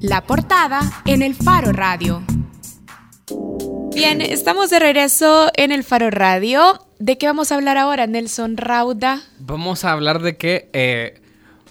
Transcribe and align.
La 0.00 0.22
portada 0.22 1.02
en 1.06 1.22
el 1.22 1.34
Faro 1.34 1.72
Radio. 1.72 2.22
Bien, 3.92 4.20
estamos 4.20 4.70
de 4.70 4.78
regreso 4.78 5.50
en 5.56 5.72
el 5.72 5.82
Faro 5.82 6.10
Radio. 6.10 6.86
¿De 7.00 7.18
qué 7.18 7.26
vamos 7.26 7.50
a 7.50 7.56
hablar 7.56 7.76
ahora, 7.78 8.06
Nelson 8.06 8.56
Rauda? 8.56 9.20
Vamos 9.40 9.84
a 9.84 9.90
hablar 9.90 10.22
de 10.22 10.36
que, 10.36 10.70
eh, 10.72 11.20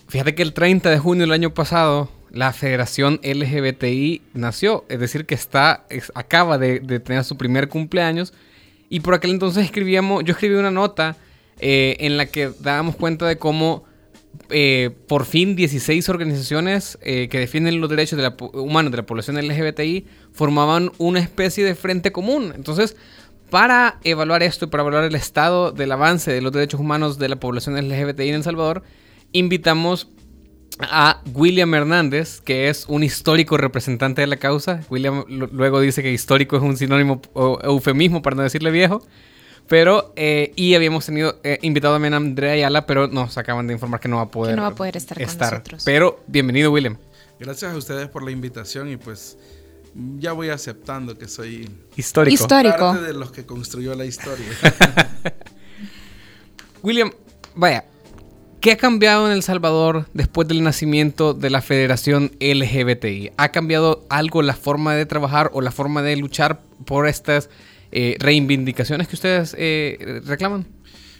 fíjate 0.09 0.35
que 0.35 0.41
el 0.41 0.51
30 0.51 0.89
de 0.89 0.99
junio 0.99 1.21
del 1.21 1.31
año 1.31 1.53
pasado, 1.53 2.11
la 2.29 2.51
Federación 2.51 3.21
LGBTI 3.23 4.23
nació, 4.33 4.83
es 4.89 4.99
decir, 4.99 5.25
que 5.25 5.35
está, 5.35 5.85
acaba 6.13 6.57
de, 6.57 6.81
tener 6.99 7.23
su 7.23 7.37
primer 7.37 7.69
cumpleaños. 7.69 8.33
Y 8.89 8.99
por 8.99 9.13
aquel 9.13 9.31
entonces 9.31 9.63
escribíamos, 9.63 10.25
yo 10.25 10.33
escribí 10.33 10.55
una 10.55 10.71
nota 10.71 11.15
eh, 11.59 11.95
en 12.01 12.17
la 12.17 12.25
que 12.25 12.51
dábamos 12.59 12.97
cuenta 12.97 13.25
de 13.25 13.37
cómo 13.37 13.86
eh, 14.49 14.91
por 15.07 15.25
fin 15.25 15.55
16 15.55 16.09
organizaciones 16.09 16.97
eh, 17.01 17.27
que 17.29 17.39
defienden 17.39 17.79
los 17.81 17.89
derechos 17.89 18.19
humanos 18.53 18.91
de 18.91 18.97
la 18.97 19.05
población 19.05 19.37
LGBTI 19.37 20.05
formaban 20.31 20.91
una 20.97 21.19
especie 21.19 21.63
de 21.63 21.75
frente 21.75 22.11
común. 22.11 22.53
Entonces, 22.55 22.95
para 23.49 23.99
evaluar 24.03 24.43
esto 24.43 24.65
y 24.65 24.67
para 24.67 24.83
evaluar 24.83 25.03
el 25.05 25.15
estado 25.15 25.71
del 25.71 25.91
avance 25.91 26.31
de 26.31 26.41
los 26.41 26.51
derechos 26.51 26.79
humanos 26.79 27.17
de 27.17 27.29
la 27.29 27.37
población 27.37 27.75
LGBTI 27.75 28.29
en 28.29 28.35
El 28.35 28.43
Salvador, 28.43 28.83
invitamos 29.31 30.09
a 30.79 31.21
William 31.33 31.73
Hernández, 31.73 32.41
que 32.41 32.69
es 32.69 32.85
un 32.87 33.03
histórico 33.03 33.57
representante 33.57 34.21
de 34.21 34.27
la 34.27 34.37
causa. 34.37 34.81
William 34.89 35.23
luego 35.27 35.79
dice 35.79 36.03
que 36.03 36.11
histórico 36.11 36.57
es 36.57 36.63
un 36.63 36.77
sinónimo 36.77 37.21
o 37.33 37.59
eufemismo 37.63 38.21
para 38.21 38.35
no 38.35 38.43
decirle 38.43 38.71
viejo. 38.71 39.05
Pero, 39.67 40.13
eh, 40.15 40.53
y 40.55 40.75
habíamos 40.75 41.05
tenido 41.05 41.39
eh, 41.43 41.59
invitado 41.61 41.95
también 41.95 42.13
a 42.13 42.17
Andrea 42.17 42.53
Ayala, 42.53 42.85
pero 42.85 43.07
nos 43.07 43.37
acaban 43.37 43.67
de 43.67 43.73
informar 43.73 43.99
que 43.99 44.07
no 44.07 44.17
va 44.17 44.23
a 44.23 44.31
poder, 44.31 44.55
no 44.55 44.61
va 44.61 44.69
a 44.69 44.75
poder 44.75 44.95
estar, 44.95 45.17
con 45.17 45.37
nosotros. 45.37 45.83
Pero, 45.83 46.23
bienvenido, 46.27 46.71
William. 46.71 46.97
Gracias 47.39 47.73
a 47.73 47.77
ustedes 47.77 48.07
por 48.07 48.23
la 48.23 48.31
invitación 48.31 48.89
y 48.89 48.97
pues 48.97 49.37
ya 50.19 50.31
voy 50.31 50.49
aceptando 50.49 51.17
que 51.17 51.27
soy 51.27 51.69
histórico. 51.95 52.33
Histórico. 52.33 52.77
Parte 52.77 53.03
de 53.03 53.13
los 53.13 53.31
que 53.31 53.45
construyó 53.45 53.93
la 53.93 54.05
historia. 54.05 54.47
William, 56.81 57.11
vaya, 57.53 57.85
¿qué 58.61 58.71
ha 58.71 58.77
cambiado 58.77 59.27
en 59.27 59.33
El 59.33 59.43
Salvador 59.43 60.07
después 60.13 60.47
del 60.47 60.63
nacimiento 60.63 61.33
de 61.33 61.49
la 61.49 61.61
Federación 61.61 62.31
LGBTI? 62.39 63.31
¿Ha 63.35 63.49
cambiado 63.49 64.05
algo 64.09 64.41
la 64.41 64.55
forma 64.55 64.95
de 64.95 65.05
trabajar 65.05 65.49
o 65.53 65.61
la 65.61 65.71
forma 65.71 66.01
de 66.01 66.15
luchar 66.15 66.61
por 66.85 67.07
estas 67.07 67.49
eh, 67.91 68.17
reivindicaciones 68.19 69.07
que 69.07 69.15
ustedes 69.15 69.55
eh, 69.57 70.21
reclaman? 70.25 70.67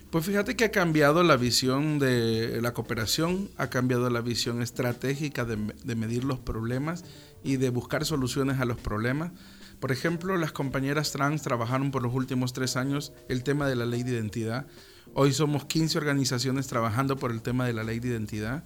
Pues 0.09 0.25
fíjate 0.25 0.55
que 0.55 0.63
ha 0.63 0.71
cambiado 0.71 1.21
la 1.21 1.35
visión 1.35 1.99
de 1.99 2.61
la 2.61 2.73
cooperación, 2.73 3.49
ha 3.57 3.67
cambiado 3.67 4.09
la 4.09 4.21
visión 4.21 4.61
estratégica 4.61 5.43
de, 5.43 5.57
medir 5.95 6.23
los 6.23 6.39
problemas 6.39 7.03
y 7.43 7.57
de 7.57 7.69
buscar 7.69 8.05
soluciones 8.05 8.61
a 8.61 8.65
los 8.65 8.77
problemas. 8.77 9.33
Por 9.81 9.91
ejemplo, 9.91 10.37
las 10.37 10.53
compañeras 10.53 11.11
trans 11.11 11.41
trabajaron 11.41 11.91
por 11.91 12.03
los 12.03 12.13
últimos 12.13 12.53
tres 12.53 12.77
años 12.77 13.11
el 13.27 13.43
tema 13.43 13.67
de 13.67 13.75
la 13.75 13.85
ley 13.85 14.03
de 14.03 14.13
identidad. 14.13 14.65
Hoy 15.13 15.33
somos 15.33 15.65
15 15.65 15.97
organizaciones 15.97 16.67
trabajando 16.67 17.17
por 17.17 17.31
el 17.31 17.41
tema 17.41 17.65
de 17.65 17.73
la 17.73 17.83
ley 17.83 17.99
de 17.99 18.07
identidad. 18.07 18.63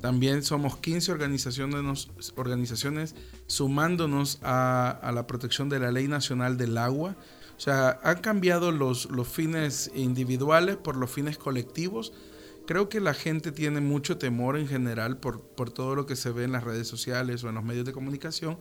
También 0.00 0.42
somos 0.42 0.78
15 0.78 1.12
organizaciones, 1.12 3.14
sumándonos 3.46 4.38
a 4.42 5.12
la 5.14 5.26
protección 5.26 5.68
de 5.68 5.80
la 5.80 5.92
ley 5.92 6.08
nacional 6.08 6.56
del 6.56 6.78
agua 6.78 7.14
o 7.58 7.60
sea, 7.60 7.98
han 8.04 8.20
cambiado 8.20 8.70
los, 8.70 9.10
los 9.10 9.26
fines 9.26 9.90
individuales 9.92 10.76
por 10.76 10.94
los 10.94 11.10
fines 11.10 11.38
colectivos. 11.38 12.12
Creo 12.68 12.88
que 12.88 13.00
la 13.00 13.14
gente 13.14 13.50
tiene 13.50 13.80
mucho 13.80 14.16
temor 14.16 14.56
en 14.56 14.68
general 14.68 15.16
por, 15.16 15.40
por 15.40 15.70
todo 15.72 15.96
lo 15.96 16.06
que 16.06 16.14
se 16.14 16.30
ve 16.30 16.44
en 16.44 16.52
las 16.52 16.62
redes 16.62 16.86
sociales 16.86 17.42
o 17.42 17.48
en 17.48 17.56
los 17.56 17.64
medios 17.64 17.84
de 17.84 17.92
comunicación 17.92 18.58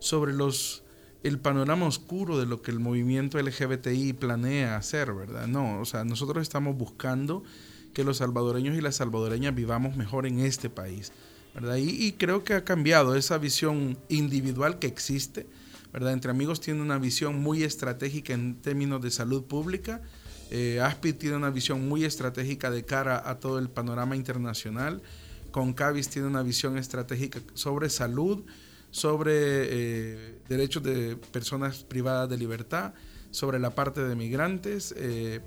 sobre 0.00 0.34
los 0.34 0.82
el 1.22 1.38
panorama 1.38 1.86
oscuro 1.86 2.38
de 2.38 2.44
lo 2.44 2.60
que 2.60 2.70
el 2.70 2.78
movimiento 2.78 3.40
LGBTI 3.40 4.12
planea 4.12 4.76
hacer, 4.76 5.14
¿verdad? 5.14 5.46
No, 5.46 5.80
o 5.80 5.86
sea, 5.86 6.04
nosotros 6.04 6.42
estamos 6.42 6.76
buscando 6.76 7.42
que 7.94 8.04
los 8.04 8.18
salvadoreños 8.18 8.76
y 8.76 8.82
las 8.82 8.96
salvadoreñas 8.96 9.54
vivamos 9.54 9.96
mejor 9.96 10.26
en 10.26 10.40
este 10.40 10.68
país, 10.68 11.10
¿verdad? 11.54 11.76
Y, 11.76 11.88
y 12.06 12.12
creo 12.12 12.44
que 12.44 12.52
ha 12.52 12.64
cambiado 12.64 13.16
esa 13.16 13.38
visión 13.38 13.98
individual 14.08 14.78
que 14.78 14.86
existe, 14.86 15.46
entre 15.96 16.30
Amigos 16.30 16.60
tiene 16.60 16.82
una 16.82 16.98
visión 16.98 17.40
muy 17.40 17.62
estratégica 17.62 18.34
en 18.34 18.60
términos 18.60 19.00
de 19.00 19.10
salud 19.10 19.44
pública. 19.44 20.02
Eh, 20.50 20.80
ASPI 20.80 21.14
tiene 21.14 21.36
una 21.36 21.50
visión 21.50 21.88
muy 21.88 22.04
estratégica 22.04 22.70
de 22.70 22.84
cara 22.84 23.28
a 23.28 23.40
todo 23.40 23.58
el 23.58 23.70
panorama 23.70 24.14
internacional. 24.14 25.02
Concavis 25.50 26.08
tiene 26.08 26.28
una 26.28 26.42
visión 26.42 26.76
estratégica 26.76 27.40
sobre 27.54 27.88
salud, 27.88 28.44
sobre 28.90 29.32
eh, 29.34 30.38
derechos 30.48 30.82
de 30.82 31.16
personas 31.16 31.82
privadas 31.82 32.28
de 32.28 32.36
libertad, 32.36 32.92
sobre 33.30 33.58
la 33.58 33.70
parte 33.70 34.02
de 34.04 34.14
migrantes. 34.14 34.94
Eh, 34.96 35.40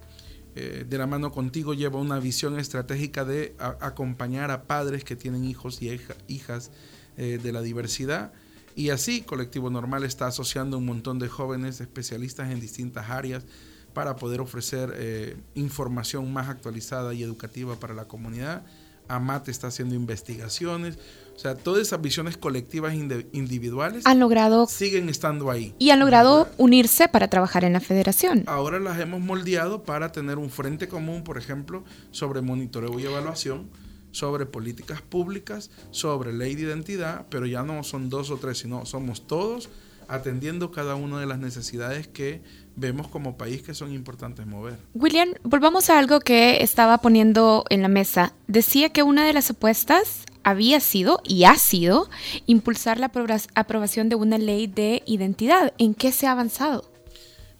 de 0.55 0.97
la 0.97 1.05
mano 1.05 1.31
contigo 1.31 1.73
lleva 1.73 1.99
una 1.99 2.19
visión 2.19 2.59
estratégica 2.59 3.23
de 3.23 3.55
acompañar 3.59 4.51
a 4.51 4.63
padres 4.63 5.05
que 5.05 5.15
tienen 5.15 5.45
hijos 5.45 5.81
y 5.81 5.97
hijas 6.27 6.71
de 7.15 7.51
la 7.53 7.61
diversidad. 7.61 8.33
Y 8.75 8.89
así 8.89 9.21
Colectivo 9.21 9.69
Normal 9.69 10.03
está 10.03 10.27
asociando 10.27 10.77
un 10.77 10.85
montón 10.85 11.19
de 11.19 11.27
jóvenes 11.27 11.81
especialistas 11.81 12.51
en 12.51 12.59
distintas 12.59 13.09
áreas 13.09 13.45
para 13.93 14.15
poder 14.15 14.41
ofrecer 14.41 14.93
eh, 14.95 15.37
información 15.55 16.31
más 16.31 16.49
actualizada 16.49 17.13
y 17.13 17.23
educativa 17.23 17.75
para 17.79 17.93
la 17.93 18.05
comunidad. 18.05 18.63
AMAT 19.07 19.49
está 19.49 19.67
haciendo 19.67 19.95
investigaciones. 19.95 20.97
O 21.35 21.39
sea, 21.39 21.55
todas 21.55 21.81
esas 21.81 22.01
visiones 22.01 22.37
colectivas 22.37 22.93
individuales 22.93 24.05
han 24.05 24.19
logrado 24.19 24.67
siguen 24.67 25.09
estando 25.09 25.49
ahí. 25.49 25.73
Y 25.79 25.89
han 25.89 25.99
logrado 25.99 26.47
unirse 26.57 27.07
para 27.07 27.29
trabajar 27.29 27.63
en 27.63 27.73
la 27.73 27.79
federación. 27.79 28.43
Ahora 28.45 28.79
las 28.79 28.99
hemos 28.99 29.21
moldeado 29.21 29.83
para 29.83 30.11
tener 30.11 30.37
un 30.37 30.49
frente 30.49 30.87
común, 30.87 31.23
por 31.23 31.37
ejemplo, 31.37 31.83
sobre 32.11 32.41
monitoreo 32.41 32.99
y 32.99 33.05
evaluación 33.05 33.69
sobre 34.19 34.45
políticas 34.45 35.01
públicas, 35.01 35.71
sobre 35.91 36.33
ley 36.33 36.55
de 36.55 36.63
identidad, 36.63 37.25
pero 37.29 37.45
ya 37.45 37.63
no 37.63 37.83
son 37.83 38.09
dos 38.09 38.29
o 38.29 38.37
tres, 38.37 38.59
sino 38.59 38.85
somos 38.85 39.25
todos 39.25 39.69
atendiendo 40.09 40.71
cada 40.71 40.95
una 40.95 41.19
de 41.19 41.27
las 41.27 41.39
necesidades 41.39 42.07
que 42.07 42.41
vemos 42.75 43.07
como 43.07 43.37
país 43.37 43.61
que 43.61 43.73
son 43.73 43.93
importantes 43.93 44.45
mover. 44.45 44.77
William, 44.93 45.29
volvamos 45.43 45.89
a 45.89 45.99
algo 45.99 46.19
que 46.19 46.63
estaba 46.63 46.97
poniendo 46.97 47.63
en 47.69 47.83
la 47.83 47.87
mesa. 47.87 48.33
Decía 48.47 48.89
que 48.89 49.03
una 49.03 49.25
de 49.25 49.33
las 49.33 49.51
apuestas 49.51 50.25
había 50.43 50.79
sido 50.79 51.21
y 51.23 51.43
ha 51.43 51.55
sido 51.55 52.09
impulsar 52.47 52.99
la 52.99 53.11
aprobación 53.53 54.09
de 54.09 54.15
una 54.15 54.37
ley 54.37 54.65
de 54.67 55.03
identidad. 55.05 55.73
¿En 55.77 55.93
qué 55.93 56.11
se 56.11 56.25
ha 56.25 56.31
avanzado? 56.31 56.91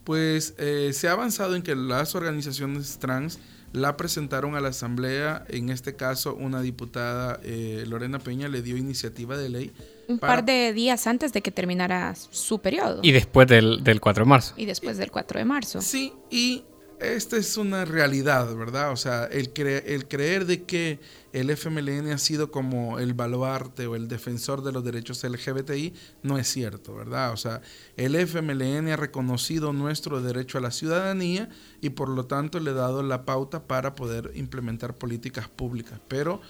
Pues 0.02 0.54
eh, 0.58 0.90
se 0.92 1.08
ha 1.08 1.12
avanzado 1.12 1.54
en 1.54 1.62
que 1.62 1.76
las 1.76 2.16
organizaciones 2.16 2.98
trans 2.98 3.38
la 3.72 3.96
presentaron 3.96 4.56
a 4.56 4.60
la 4.60 4.68
Asamblea, 4.68 5.44
en 5.48 5.70
este 5.70 5.94
caso 5.94 6.34
una 6.34 6.60
diputada, 6.60 7.38
eh, 7.42 7.84
Lorena 7.86 8.18
Peña, 8.18 8.48
le 8.48 8.62
dio 8.62 8.76
iniciativa 8.76 9.36
de 9.36 9.48
ley. 9.48 9.72
Un 10.08 10.18
par 10.18 10.44
de 10.44 10.72
días 10.72 11.06
antes 11.06 11.32
de 11.32 11.40
que 11.40 11.52
terminara 11.52 12.14
su 12.14 12.60
periodo. 12.60 13.00
Y 13.02 13.12
después 13.12 13.46
del, 13.46 13.84
del 13.84 14.00
4 14.00 14.24
de 14.24 14.28
marzo. 14.28 14.54
Y 14.56 14.64
después 14.64 14.98
del 14.98 15.10
4 15.10 15.38
de 15.38 15.44
marzo. 15.44 15.80
Sí, 15.80 16.12
y 16.30 16.64
esta 17.00 17.36
es 17.38 17.56
una 17.56 17.84
realidad, 17.84 18.54
¿verdad? 18.54 18.92
O 18.92 18.96
sea, 18.96 19.24
el, 19.24 19.52
creer 19.52 20.44
de 20.44 20.64
que 20.64 21.00
el 21.32 21.50
FMLN 21.50 22.12
ha 22.12 22.18
sido 22.18 22.50
como 22.50 22.98
el 22.98 23.14
baluarte 23.14 23.86
o 23.86 23.96
el 23.96 24.06
defensor 24.06 24.62
de 24.62 24.72
los 24.72 24.84
derechos 24.84 25.24
LGBTI 25.24 25.94
no 26.22 26.38
es 26.38 26.48
cierto, 26.48 26.94
¿verdad? 26.94 27.32
O 27.32 27.36
sea, 27.36 27.62
el 27.96 28.14
FMLN 28.16 28.88
ha 28.88 28.96
reconocido 28.96 29.72
nuestro 29.72 30.20
derecho 30.20 30.58
a 30.58 30.60
la 30.60 30.70
ciudadanía 30.70 31.48
y 31.80 31.90
por 31.90 32.10
lo 32.10 32.26
tanto 32.26 32.60
le 32.60 32.70
ha 32.70 32.74
dado 32.74 33.02
la 33.02 33.24
pauta 33.24 33.64
para 33.64 33.94
poder 33.94 34.32
implementar 34.34 34.94
políticas 34.94 35.48
públicas, 35.48 35.98
pero 36.06 36.40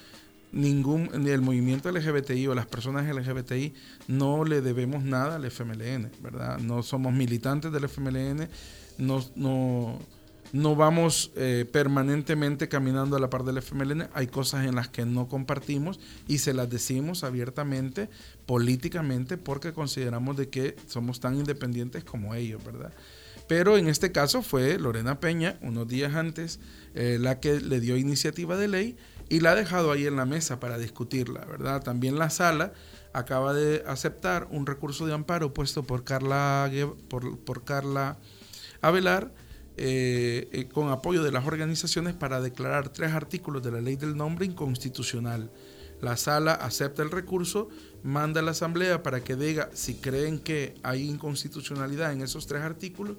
ningún 0.53 1.28
el 1.28 1.43
movimiento 1.43 1.93
LGBTI 1.93 2.49
o 2.49 2.56
las 2.56 2.67
personas 2.67 3.06
LGBTI 3.06 3.72
no 4.09 4.44
le 4.44 4.61
debemos 4.62 5.05
nada 5.05 5.37
al 5.37 5.44
FMLN, 5.44 6.11
¿verdad? 6.20 6.58
No 6.58 6.82
somos 6.82 7.12
militantes 7.12 7.70
del 7.70 7.85
FMLN, 7.85 8.49
no 8.99 9.99
no 10.52 10.75
vamos 10.76 11.31
eh, 11.37 11.64
permanentemente 11.70 12.69
caminando 12.69 13.17
a 13.17 13.20
la 13.20 13.31
par 13.31 13.44
del 13.44 13.58
FMLN. 13.58 14.08
Hay 14.14 14.26
cosas 14.26 14.67
en 14.67 14.75
las 14.75 14.88
que 14.88 15.05
no 15.06 15.29
compartimos 15.29 16.00
y 16.26 16.38
se 16.38 16.55
las 16.55 16.69
decimos 16.69 17.25
abiertamente, 17.25 18.08
políticamente, 18.47 19.37
porque 19.37 19.73
consideramos 19.73 20.37
de 20.37 20.49
que 20.49 20.76
somos 20.87 21.20
tan 21.20 21.37
independientes 21.37 22.05
como 22.05 22.35
ellos, 22.35 22.64
¿verdad? 22.64 22.93
Pero 23.47 23.76
en 23.76 23.88
este 23.88 24.12
caso 24.12 24.43
fue 24.43 24.79
Lorena 24.79 25.19
Peña, 25.19 25.58
unos 25.61 25.88
días 25.88 26.14
antes, 26.14 26.61
eh, 26.94 27.19
la 27.20 27.41
que 27.41 27.61
le 27.61 27.81
dio 27.81 27.97
iniciativa 27.97 28.56
de 28.56 28.69
ley 28.69 28.97
y 29.29 29.41
la 29.41 29.52
ha 29.52 29.55
dejado 29.55 29.93
ahí 29.93 30.06
en 30.06 30.17
la 30.17 30.25
mesa 30.25 30.61
para 30.61 30.79
discutirla, 30.79 31.44
¿verdad? 31.44 31.82
También 31.82 32.19
la 32.19 32.31
sala 32.31 32.73
acaba 33.12 33.55
de 33.55 33.82
aceptar 33.87 34.47
un 34.50 34.67
recurso 34.67 35.06
de 35.06 35.14
amparo 35.14 35.52
puesto 35.55 35.85
por 35.85 36.05
Carla, 36.05 36.70
por, 37.08 37.38
por 37.38 37.64
Carla 37.64 38.19
Avelar, 38.82 39.32
eh, 39.82 40.47
eh, 40.53 40.69
con 40.71 40.91
apoyo 40.91 41.23
de 41.23 41.32
las 41.32 41.47
organizaciones 41.47 42.12
para 42.12 42.43
declarar 42.43 42.91
tres 42.91 43.12
artículos 43.12 43.62
de 43.62 43.71
la 43.71 43.81
ley 43.81 43.97
del 43.97 44.15
nombre 44.15 44.44
inconstitucional. 44.44 45.50
La 46.03 46.19
sala 46.19 46.53
acepta 46.53 47.03
el 47.03 47.11
recurso, 47.11 47.71
manda 48.03 48.41
a 48.41 48.43
la 48.43 48.50
Asamblea 48.50 49.03
para 49.03 49.25
que 49.25 49.37
diga 49.37 49.71
si 49.73 49.94
creen 49.94 50.38
que 50.38 50.75
hay 50.82 51.09
inconstitucionalidad 51.09 52.12
en 52.12 52.21
esos 52.21 52.47
tres 52.47 52.61
artículos. 52.61 53.17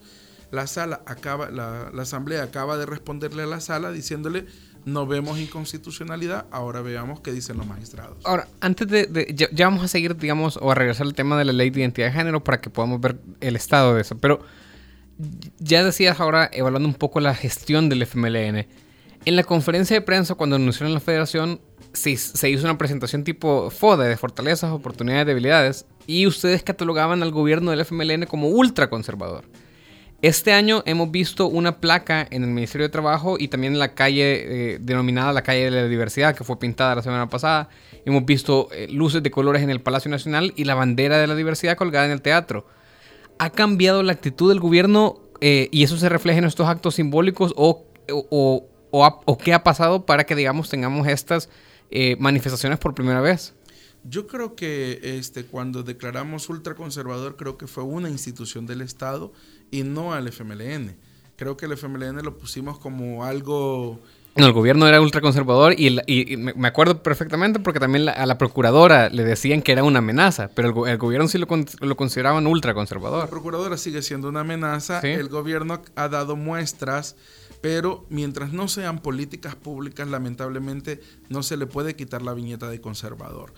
La 0.52 0.68
sala 0.68 1.02
acaba, 1.08 1.50
la, 1.50 1.88
Asamblea 2.00 2.44
acaba 2.44 2.78
de 2.78 2.86
responderle 2.86 3.42
a 3.42 3.48
la 3.48 3.60
sala 3.60 3.92
diciéndole 3.92 4.46
no 4.86 5.07
vemos 5.07 5.40
inconstitucionalidad, 5.40 6.46
ahora 6.52 6.81
veamos 6.81 7.22
qué 7.22 7.31
dicen 7.31 7.57
los 7.57 7.66
magistrados. 7.66 8.24
Ahora, 8.24 8.48
antes 8.60 8.88
de, 8.88 9.36
ya, 9.52 9.66
vamos 9.66 9.84
a 9.84 9.88
seguir, 9.88 10.16
digamos, 10.16 10.57
o 10.62 10.72
a 10.72 10.75
regresar 10.75 11.07
al 11.07 11.16
tema 11.16 11.40
de 11.40 11.46
la 11.46 11.54
ley 11.54 11.72
de 11.72 11.80
identidad 11.80 12.06
de 12.06 12.14
género 12.14 12.44
para 12.44 12.62
que 12.62 12.69
podamos 12.69 13.02
ver 13.02 13.18
el 13.40 13.56
estado 13.56 13.96
de 13.96 14.02
eso, 14.02 14.16
pero 14.19 14.42
ya 15.59 15.83
decías 15.83 16.19
ahora, 16.19 16.50
evaluando 16.53 16.88
un 16.88 16.95
poco 16.95 17.19
la 17.19 17.35
gestión 17.35 17.89
del 17.89 18.03
FMLN, 18.03 18.68
en 19.25 19.35
la 19.35 19.44
conferencia 19.44 19.95
de 19.95 20.01
prensa 20.01 20.35
cuando 20.35 20.56
anunciaron 20.56 20.94
la 20.94 21.00
federación, 21.00 21.62
se, 21.94 22.12
hizo 22.50 22.65
una 22.65 22.77
presentación 22.77 23.23
tipo 23.23 23.69
FODE 23.69 24.07
de 24.07 24.18
fortalezas, 24.18 24.71
oportunidades, 24.71 25.27
debilidades, 25.27 25.85
y 26.07 26.25
ustedes 26.25 26.63
catalogaban 26.63 27.21
al 27.21 27.31
gobierno 27.31 27.71
del 27.71 27.81
FMLN 27.81 28.25
como 28.25 28.47
ultraconservador. 28.47 29.45
Este 30.21 30.53
año 30.53 30.83
hemos 30.85 31.09
visto 31.09 31.47
una 31.47 31.79
placa 31.79 32.27
en 32.29 32.44
el 32.44 32.51
Ministerio 32.51 32.85
de 32.85 32.91
Trabajo 32.91 33.38
y 33.39 33.47
también 33.47 33.73
en 33.73 33.79
la 33.79 33.95
calle 33.95 34.73
eh, 34.73 34.77
denominada 34.79 35.33
la 35.33 35.41
calle 35.41 35.65
de 35.65 35.71
la 35.71 35.88
diversidad 35.88 36.35
que 36.35 36.44
fue 36.44 36.59
pintada 36.59 36.94
la 36.94 37.01
semana 37.01 37.27
pasada. 37.27 37.69
Hemos 38.06 38.25
visto 38.25 38.69
eh, 38.71 38.88
luces 38.91 39.23
de 39.23 39.31
colores 39.31 39.63
en 39.63 39.71
el 39.71 39.81
Palacio 39.81 40.12
Nacional 40.12 40.53
y 40.56 40.65
la 40.65 40.75
bandera 40.75 41.18
de 41.18 41.25
la 41.25 41.33
diversidad 41.33 41.75
colgada 41.75 42.06
en 42.06 42.12
el 42.12 42.21
teatro. 42.21 42.68
¿Ha 43.42 43.50
cambiado 43.50 44.04
la 44.04 44.12
actitud 44.12 44.50
del 44.50 44.60
gobierno 44.60 45.20
eh, 45.42 45.68
y 45.72 45.82
eso 45.82 45.98
se 45.98 46.10
refleja 46.10 46.38
en 46.38 46.46
estos 46.46 46.68
actos 46.68 46.96
simbólicos 46.96 47.54
o, 47.58 47.88
o, 48.10 48.68
o, 48.92 49.38
qué 49.40 49.54
ha 49.56 49.64
pasado 49.64 50.06
para 50.06 50.26
que 50.26 50.36
digamos 50.36 50.70
tengamos 50.70 51.08
estas 51.08 51.50
manifestaciones 52.20 52.78
por 52.78 52.94
primera 52.94 53.20
vez? 53.20 53.56
Yo 54.04 54.28
creo 54.28 54.56
que 54.56 55.00
este, 55.18 55.46
cuando 55.46 55.82
declaramos 55.82 56.50
ultraconservador, 56.50 57.36
creo 57.36 57.58
que 57.58 57.66
fue 57.66 57.84
una 57.84 58.10
institución 58.10 58.68
del 58.68 58.82
Estado 58.82 59.34
y 59.72 59.84
no 59.84 60.14
al 60.14 60.28
FMLN. 60.28 60.96
Creo 61.36 61.58
que 61.58 61.66
el 61.66 61.74
FMLN 61.74 62.24
lo 62.24 62.38
pusimos 62.38 62.78
como 62.78 63.26
algo... 63.26 64.00
El 64.36 64.54
gobierno 64.54 64.88
era 64.88 65.01
ultraconservador 65.01 65.74
y, 65.78 66.00
y, 66.07 66.38
me 66.38 66.68
acuerdo 66.68 67.04
perfectamente 67.04 67.60
porque 67.60 67.81
también 67.81 68.07
a 68.07 68.25
la 68.25 68.38
procuradora 68.38 69.10
le 69.10 69.25
decían 69.25 69.62
que 69.62 69.74
era 69.74 69.83
una 69.83 70.00
amenaza, 70.00 70.50
pero 70.56 70.88
el, 70.88 70.98
gobierno 70.98 71.28
sí 71.28 71.38
lo, 71.38 71.48
lo, 71.81 71.98
consideraban 71.98 72.48
ultraconservador. 72.48 73.19
La 73.19 73.30
procuradora 73.30 73.75
sigue 73.75 74.01
siendo 74.01 74.30
una 74.30 74.42
amenaza, 74.42 75.01
el 75.01 75.28
gobierno 75.28 75.81
ha 75.95 76.07
dado 76.07 76.38
muestras, 76.38 77.18
pero 77.60 78.06
mientras 78.10 78.54
no 78.54 78.69
sean 78.69 79.00
políticas 79.00 79.56
públicas, 79.56 80.07
lamentablemente 80.07 81.01
no 81.28 81.44
se 81.44 81.57
le 81.57 81.66
puede 81.66 81.98
quitar 81.98 82.22
la 82.22 82.33
viñeta 82.33 82.69
de 82.69 82.80
conservador. 82.80 83.51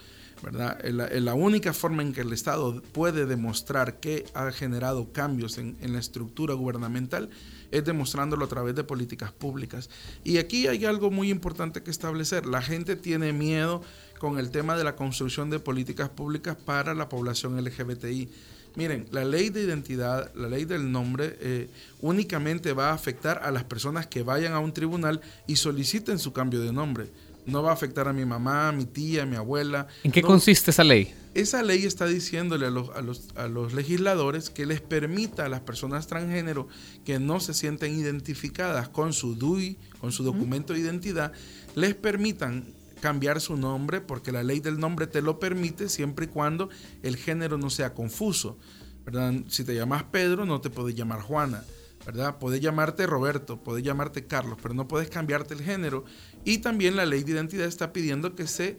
¿verdad? 0.43 0.77
La, 0.83 1.33
única 1.33 1.73
forma 1.73 2.03
en 2.03 2.13
que 2.13 2.21
el 2.21 2.33
Estado 2.33 2.81
puede 2.91 3.25
demostrar 3.25 3.99
que 3.99 4.25
ha 4.33 4.51
generado 4.51 5.11
cambios 5.13 5.57
en, 5.57 5.77
la 5.81 5.99
estructura 5.99 6.53
gubernamental 6.53 7.29
es 7.73 7.83
demostrándolo 7.83 8.45
a 8.45 8.47
través 8.47 8.75
de 8.75 8.83
políticas 8.83 9.31
públicas. 9.31 9.89
Y 10.23 10.37
aquí 10.37 10.67
hay 10.67 10.85
algo 10.85 11.09
muy 11.09 11.31
importante 11.31 11.81
que 11.81 11.89
establecer. 11.89 12.45
La 12.45 12.61
gente 12.61 12.95
tiene 12.95 13.33
miedo 13.33 13.81
con 14.19 14.37
el 14.37 14.51
tema 14.51 14.77
de 14.77 14.83
la 14.83 14.95
construcción 14.95 15.49
de 15.49 15.59
políticas 15.59 16.09
públicas 16.09 16.55
para 16.55 16.93
la 16.93 17.09
población 17.09 17.61
LGBTI. 17.61 18.29
Miren, 18.75 19.07
la 19.11 19.25
ley 19.25 19.49
de 19.49 19.61
identidad, 19.61 20.33
la 20.35 20.47
ley 20.47 20.65
del 20.65 20.91
nombre, 20.91 21.35
eh, 21.41 21.69
únicamente 22.01 22.73
va 22.73 22.91
a 22.91 22.93
afectar 22.93 23.41
a 23.43 23.51
las 23.51 23.63
personas 23.63 24.07
que 24.07 24.23
vayan 24.23 24.53
a 24.53 24.59
un 24.59 24.73
tribunal 24.73 25.21
y 25.47 25.55
soliciten 25.55 26.19
su 26.19 26.31
cambio 26.31 26.61
de 26.61 26.71
nombre 26.71 27.09
no 27.45 27.63
va 27.63 27.71
a 27.71 27.73
afectar 27.73 28.07
a 28.07 28.13
mi 28.13 28.25
mamá, 28.25 28.69
a 28.69 28.71
mi 28.71 28.85
tía, 28.85 29.23
a 29.23 29.25
mi 29.25 29.35
abuela. 29.35 29.87
¿En 30.03 30.11
qué 30.11 30.21
consiste 30.21 30.71
esa 30.71 30.83
ley? 30.83 31.13
Esa 31.33 31.63
ley 31.63 31.85
está 31.85 32.05
diciéndole 32.05 32.67
a 32.67 32.69
los, 32.69 32.89
a, 32.91 33.01
los, 33.01 33.29
a 33.35 33.47
los, 33.47 33.73
legisladores 33.73 34.49
que 34.49 34.65
les 34.65 34.81
permita 34.81 35.45
a 35.45 35.49
las 35.49 35.61
personas 35.61 36.05
transgénero 36.05 36.67
que 37.05 37.19
no 37.19 37.39
se 37.39 37.53
sienten 37.53 37.97
identificadas 37.97 38.89
con 38.89 39.13
su 39.13 39.35
DUI, 39.35 39.77
con 39.99 40.11
su 40.11 40.23
documento 40.23 40.73
de 40.73 40.79
identidad, 40.79 41.31
les 41.75 41.95
permitan 41.95 42.65
cambiar 43.01 43.41
su 43.41 43.57
nombre, 43.57 43.99
porque 43.99 44.31
la 44.31 44.43
ley 44.43 44.59
del 44.59 44.79
nombre 44.79 45.07
te 45.07 45.21
lo 45.21 45.39
permite 45.39 45.89
siempre 45.89 46.25
y 46.25 46.29
cuando 46.29 46.69
el 47.01 47.17
género 47.17 47.57
no 47.57 47.69
sea 47.69 47.93
confuso. 47.93 48.57
¿verdad? 49.05 49.33
Si 49.49 49.63
te 49.63 49.75
llamas 49.75 50.03
Pedro, 50.03 50.45
no 50.45 50.61
te 50.61 50.69
puedes 50.69 50.95
llamar 50.95 51.21
Juana. 51.21 51.63
¿verdad? 52.05 52.37
Puedes 52.37 52.61
llamarte 52.61 53.07
Roberto, 53.07 53.57
puedes 53.57 53.83
llamarte 53.83 54.25
Carlos, 54.25 54.57
pero 54.61 54.73
no 54.73 54.87
puedes 54.87 55.09
cambiarte 55.09 55.53
el 55.53 55.61
género. 55.61 56.05
Y 56.45 56.59
también 56.59 56.95
la 56.95 57.05
ley 57.05 57.23
de 57.23 57.31
identidad 57.31 57.67
está 57.67 57.93
pidiendo 57.93 58.35
que 58.35 58.47
se 58.47 58.77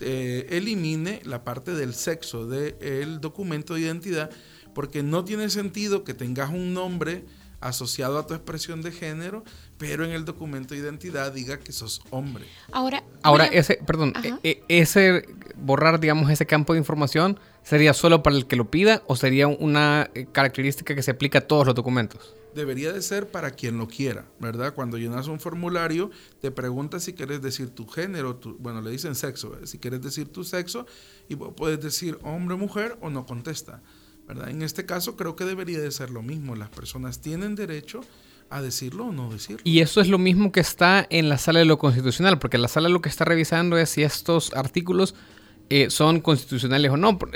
eh, 0.00 0.46
elimine 0.50 1.20
la 1.24 1.44
parte 1.44 1.72
del 1.72 1.94
sexo 1.94 2.46
del 2.46 3.20
documento 3.20 3.74
de 3.74 3.82
identidad, 3.82 4.30
porque 4.74 5.02
no 5.02 5.24
tiene 5.24 5.50
sentido 5.50 6.04
que 6.04 6.14
tengas 6.14 6.50
un 6.50 6.74
nombre 6.74 7.24
asociado 7.60 8.18
a 8.18 8.26
tu 8.26 8.34
expresión 8.34 8.82
de 8.82 8.90
género, 8.90 9.44
pero 9.78 10.04
en 10.04 10.10
el 10.10 10.24
documento 10.24 10.74
de 10.74 10.80
identidad 10.80 11.32
diga 11.32 11.60
que 11.60 11.72
sos 11.72 12.02
hombre. 12.10 12.44
Ahora, 12.72 13.04
ahora 13.22 13.46
ese, 13.46 13.78
perdón, 13.86 14.12
e, 14.22 14.34
e, 14.42 14.62
ese 14.68 15.26
borrar, 15.56 16.00
digamos, 16.00 16.30
ese 16.30 16.46
campo 16.46 16.72
de 16.72 16.80
información 16.80 17.38
sería 17.62 17.94
solo 17.94 18.22
para 18.22 18.36
el 18.36 18.46
que 18.46 18.56
lo 18.56 18.70
pida 18.70 19.02
o 19.06 19.16
sería 19.16 19.46
una 19.48 20.10
eh, 20.14 20.26
característica 20.30 20.94
que 20.94 21.02
se 21.02 21.12
aplica 21.12 21.38
a 21.38 21.42
todos 21.42 21.66
los 21.66 21.74
documentos 21.74 22.34
debería 22.54 22.92
de 22.92 23.02
ser 23.02 23.30
para 23.30 23.52
quien 23.52 23.78
lo 23.78 23.88
quiera, 23.88 24.26
¿verdad? 24.38 24.74
Cuando 24.74 24.98
llenas 24.98 25.26
un 25.28 25.40
formulario, 25.40 26.10
te 26.40 26.50
pregunta 26.50 27.00
si 27.00 27.14
quieres 27.14 27.42
decir 27.42 27.70
tu 27.70 27.86
género, 27.86 28.36
tu, 28.36 28.56
bueno, 28.58 28.80
le 28.80 28.90
dicen 28.90 29.14
sexo, 29.14 29.54
si 29.64 29.78
quieres 29.78 30.02
decir 30.02 30.28
tu 30.28 30.44
sexo, 30.44 30.86
y 31.28 31.36
puedes 31.36 31.80
decir 31.80 32.18
hombre 32.22 32.54
o 32.54 32.58
mujer 32.58 32.96
o 33.00 33.10
no 33.10 33.26
contesta, 33.26 33.82
¿verdad? 34.26 34.50
En 34.50 34.62
este 34.62 34.86
caso 34.86 35.16
creo 35.16 35.36
que 35.36 35.44
debería 35.44 35.80
de 35.80 35.90
ser 35.90 36.10
lo 36.10 36.22
mismo, 36.22 36.54
las 36.54 36.70
personas 36.70 37.20
tienen 37.20 37.54
derecho 37.54 38.02
a 38.52 38.62
decirlo 38.62 39.06
o 39.06 39.12
no 39.12 39.30
decirlo. 39.30 39.62
Y 39.64 39.80
eso 39.80 40.00
es 40.00 40.08
lo 40.08 40.18
mismo 40.18 40.52
que 40.52 40.60
está 40.60 41.06
en 41.10 41.28
la 41.28 41.38
sala 41.38 41.60
de 41.60 41.64
lo 41.64 41.78
constitucional, 41.78 42.38
porque 42.38 42.58
la 42.58 42.68
sala 42.68 42.88
lo 42.88 43.00
que 43.00 43.08
está 43.08 43.24
revisando 43.24 43.78
es 43.78 43.90
si 43.90 44.02
estos 44.02 44.52
artículos 44.54 45.14
eh, 45.70 45.88
son 45.90 46.20
constitucionales 46.20 46.90
o 46.90 46.96
no. 46.96 47.18
Por, 47.18 47.34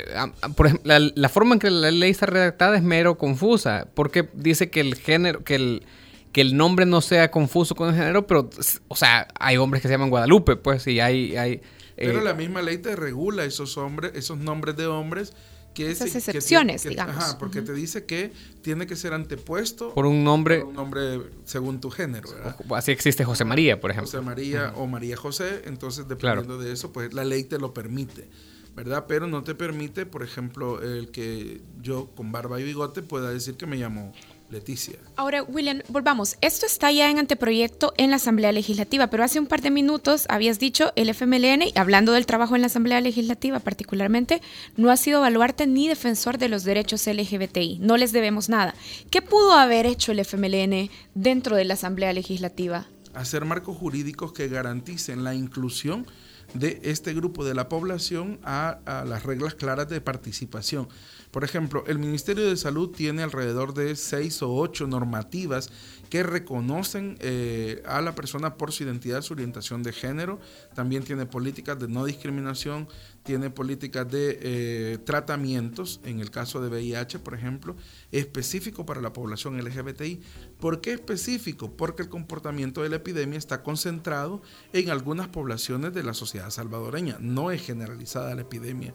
ejemplo, 0.67 0.93
la, 1.15 1.29
forma 1.29 1.55
en 1.55 1.59
que 1.59 1.71
la 1.71 1.91
ley 1.91 2.11
está 2.11 2.27
redactada 2.27 2.77
es 2.77 2.83
mero 2.83 3.17
confusa, 3.17 3.89
porque 3.95 4.29
dice 4.35 4.69
que 4.69 4.81
el 4.81 4.95
género, 4.95 5.43
que 5.43 5.55
el, 5.55 5.87
que 6.33 6.43
el 6.43 6.57
nombre 6.57 6.85
no 6.85 7.01
sea 7.01 7.31
confuso 7.31 7.75
con 7.75 7.89
el 7.89 7.95
género, 7.95 8.27
pero, 8.27 8.51
o 8.89 8.97
sea, 8.97 9.29
hay 9.41 9.57
hombres 9.57 9.81
que 9.81 9.89
se 9.89 9.95
llaman 9.95 10.11
Guadalupe, 10.11 10.57
pues, 10.57 10.87
y 10.87 11.01
hay... 11.01 11.35
hay 11.37 11.63
pero 11.97 12.21
eh, 12.21 12.25
la 12.25 12.35
misma 12.35 12.61
ley 12.61 12.77
te 12.77 12.95
regula 12.95 13.47
esos 13.47 13.79
hombres, 13.79 14.13
esos 14.15 14.37
nombres 14.37 14.77
de 14.77 14.87
hombres 14.87 15.33
esas 15.78 16.14
excepciones, 16.14 16.84
digamos. 16.84 17.17
Ajá, 17.17 17.39
porque 17.39 17.62
te 17.62 17.72
dice 17.72 18.05
que 18.05 18.32
tiene 18.62 18.86
que 18.86 18.96
ser 18.96 19.12
antepuesto 19.12 19.93
por 19.94 20.06
un 20.06 20.24
nombre, 20.24 20.62
un 20.62 20.74
nombre 20.74 21.20
según 21.44 21.81
tu 21.81 21.91
género. 21.91 22.29
Así 22.70 22.93
existe 22.93 23.24
José 23.24 23.44
María, 23.44 23.81
por 23.81 23.91
ejemplo. 23.91 24.10
José 24.10 24.22
María 24.22 24.72
o 24.77 24.86
María 24.86 25.17
José, 25.17 25.62
entonces 25.67 26.08
dependiendo 26.08 26.58
de 26.58 26.72
eso, 26.72 26.93
pues 26.93 27.12
la 27.12 27.24
ley 27.24 27.44
te 27.44 27.58
lo 27.58 27.74
permite, 27.74 28.29
¿verdad? 28.74 29.05
Pero 29.06 29.27
no 29.27 29.43
te 29.43 29.55
permite, 29.55 30.06
por 30.06 30.22
ejemplo, 30.22 30.82
el 30.82 31.10
que 31.10 31.60
yo 31.82 32.10
con 32.17 32.32
barba 32.32 32.60
y 32.60 32.65
bigote 32.65 33.03
pueda 33.03 33.31
decir 33.31 33.56
que 33.56 33.67
me 33.67 33.77
llamo 33.77 34.12
Leticia. 34.50 34.96
Ahora, 35.17 35.43
William, 35.43 35.82
volvamos. 35.88 36.36
Esto 36.41 36.67
está 36.67 36.93
ya 36.93 37.10
en 37.10 37.19
anteproyecto 37.19 37.93
en 37.96 38.10
la 38.10 38.17
Asamblea 38.17 38.53
Legislativa, 38.53 39.08
pero 39.08 39.24
hace 39.24 39.41
un 39.41 39.46
par 39.46 39.60
de 39.60 39.70
minutos 39.70 40.26
habías 40.29 40.58
dicho 40.58 40.93
el 40.94 41.08
FMLN, 41.08 41.72
hablando 41.74 42.12
del 42.12 42.26
trabajo 42.26 42.55
en 42.55 42.60
la 42.60 42.69
Asamblea 42.69 43.00
Legislativa 43.00 43.58
particularmente, 43.60 44.41
no 44.76 44.91
ha 44.91 44.96
sido 44.96 45.20
baluarte 45.20 45.67
ni 45.67 45.88
defensor 45.88 46.38
de 46.38 46.48
los 46.48 46.65
derechos 46.65 47.06
LGBTI. 47.06 47.79
No 47.81 47.96
les 47.96 48.12
debemos 48.12 48.48
nada. 48.48 48.74
¿Qué 49.10 49.20
pudo 49.20 49.53
haber 49.53 49.86
hecho 49.86 50.12
el 50.12 50.20
FMLN 50.20 50.91
dentro 51.15 51.56
de 51.56 51.65
la 51.65 51.74
Asamblea 51.74 52.12
Legislativa? 52.12 52.86
Hacer 53.15 53.44
marcos 53.44 53.76
jurídicos 53.76 54.32
que 54.32 54.48
garanticen 54.48 55.24
la 55.24 55.34
inclusión 55.34 56.06
de 56.55 56.81
este 56.84 57.15
grupo 57.15 57.44
de 57.44 57.55
la 57.55 57.69
población 57.69 58.38
a, 58.44 58.79
a 58.86 59.05
las 59.05 59.24
reglas 59.24 59.55
claras 59.55 59.88
de 59.88 60.00
participación 60.00 60.88
por 61.36 61.44
ejemplo, 61.44 61.84
el 61.86 61.98
Ministerio 61.98 62.48
de 62.48 62.56
Salud 62.56 62.93
tiene 62.96 63.22
alrededor 63.22 63.74
de 63.74 63.94
seis 63.96 64.40
o 64.40 64.55
ocho 64.55 64.86
normativas 64.86 65.69
que 66.08 66.22
reconocen 66.22 67.19
eh, 67.20 67.82
a 67.84 68.00
la 68.00 68.14
persona 68.14 68.55
por 68.55 68.72
su 68.72 68.84
identidad, 68.84 69.20
su 69.20 69.34
orientación 69.34 69.82
de 69.82 69.93
género. 69.93 70.40
También 70.74 71.05
tiene 71.05 71.26
políticas 71.26 71.78
de 71.78 71.88
no 71.88 72.06
discriminación, 72.06 72.88
tiene 73.22 73.50
políticas 73.50 74.10
de 74.10 74.38
eh, 74.40 74.98
tratamientos, 75.05 76.00
en 76.05 76.20
el 76.20 76.31
caso 76.31 76.62
de 76.62 76.70
VIH, 76.70 77.19
por 77.19 77.34
ejemplo, 77.34 77.76
específico 78.12 78.86
para 78.86 79.02
la 79.02 79.12
población 79.12 79.62
LGBTI. 79.62 80.22
¿Por 80.58 80.81
qué 80.81 80.94
específico? 80.94 81.76
Porque 81.76 82.05
el 82.05 82.08
comportamiento 82.08 82.82
de 82.82 82.88
la 82.88 82.96
epidemia 82.96 83.38
está 83.38 83.62
concentrado 83.62 84.40
en 84.72 84.88
algunas 84.88 85.28
poblaciones 85.28 85.93
de 85.93 86.02
la 86.02 86.14
sociedad 86.14 86.48
salvadoreña, 86.48 87.19
no 87.20 87.50
es 87.50 87.60
generalizada 87.60 88.34
la 88.34 88.40
epidemia. 88.40 88.94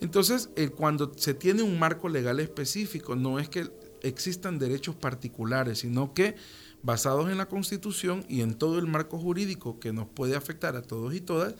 Entonces, 0.00 0.50
eh, 0.56 0.68
cuando 0.68 1.12
se 1.16 1.34
tiene 1.34 1.62
un 1.62 1.78
marco 1.78 2.08
legal 2.08 2.40
específico, 2.40 3.16
no 3.16 3.38
es 3.38 3.48
que 3.48 3.70
existan 4.02 4.58
derechos 4.58 4.94
particulares, 4.94 5.78
sino 5.78 6.12
que 6.12 6.36
basados 6.82 7.30
en 7.30 7.38
la 7.38 7.46
Constitución 7.46 8.24
y 8.28 8.42
en 8.42 8.54
todo 8.54 8.78
el 8.78 8.86
marco 8.86 9.18
jurídico 9.18 9.80
que 9.80 9.92
nos 9.92 10.06
puede 10.06 10.36
afectar 10.36 10.76
a 10.76 10.82
todos 10.82 11.14
y 11.14 11.20
todas, 11.20 11.54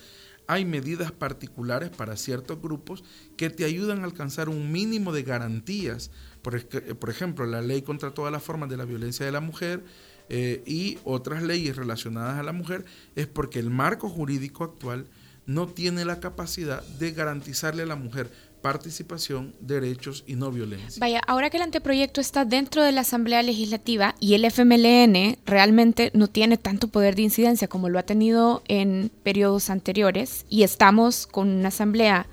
hay 0.47 0.67
medidas 0.67 1.11
particulares 1.11 1.89
para 1.89 2.17
ciertos 2.17 2.61
grupos 2.61 3.03
que 3.37 3.49
te 3.49 3.65
ayudan 3.65 4.03
a 4.03 4.05
alcanzar 4.05 4.51
un 4.51 4.71
mínimo 4.71 5.13
de 5.13 5.23
garantías. 5.23 6.11
Por, 6.43 6.63
por 6.99 7.09
ejemplo, 7.09 7.47
la 7.47 7.63
ley 7.63 7.81
contra 7.81 8.13
todas 8.13 8.31
las 8.31 8.43
formas 8.43 8.69
de 8.69 8.77
la 8.77 8.85
violencia 8.85 9.25
de 9.25 9.33
la 9.33 9.41
mujer 9.41 9.83
eh, 10.29 10.63
y 10.67 10.99
otras 11.05 11.43
leyes 11.43 11.77
relacionadas 11.77 12.39
a 12.39 12.43
la 12.43 12.53
mujer 12.53 12.85
es 13.15 13.27
porque 13.27 13.59
el 13.59 13.71
marco 13.71 14.09
jurídico 14.09 14.65
actual 14.65 15.07
no 15.47 15.69
tiene 15.69 16.05
la 16.05 16.21
capacidad 16.21 16.83
de 16.99 17.13
garantizarle 17.13 17.83
a 17.83 17.87
la 17.87 17.97
mujer 17.97 18.31
participación, 18.65 19.55
derechos 19.61 20.25
y 20.27 20.37
no 20.37 20.51
violencia. 20.51 20.99
Vaya, 20.99 21.21
ahora 21.27 21.51
que 21.51 21.59
el 21.59 21.63
anteproyecto 21.65 22.23
está 22.23 22.47
dentro 22.47 22.83
de 22.83 22.93
la 22.93 23.03
Asamblea 23.03 23.43
Legislativa 23.43 24.15
y 24.21 24.33
el 24.33 24.47
FMLN 24.47 25.37
realmente 25.45 26.11
no 26.15 26.29
tiene 26.29 26.57
tanto 26.57 26.89
poder 26.89 27.15
de 27.15 27.23
incidencia 27.23 27.69
como 27.69 27.91
lo 27.91 27.99
ha 27.99 28.05
tenido 28.05 28.63
en 28.67 29.11
periodos 29.23 29.69
anteriores 29.69 30.47
y 30.49 30.63
estamos 30.63 31.27
con 31.27 31.51
una 31.51 31.69
Asamblea 31.69 32.27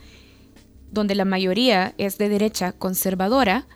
donde 0.91 1.15
la 1.15 1.25
mayoría 1.25 1.93
es 1.98 2.17
de 2.17 2.29
derecha 2.29 2.74
conservadora, 2.74 3.67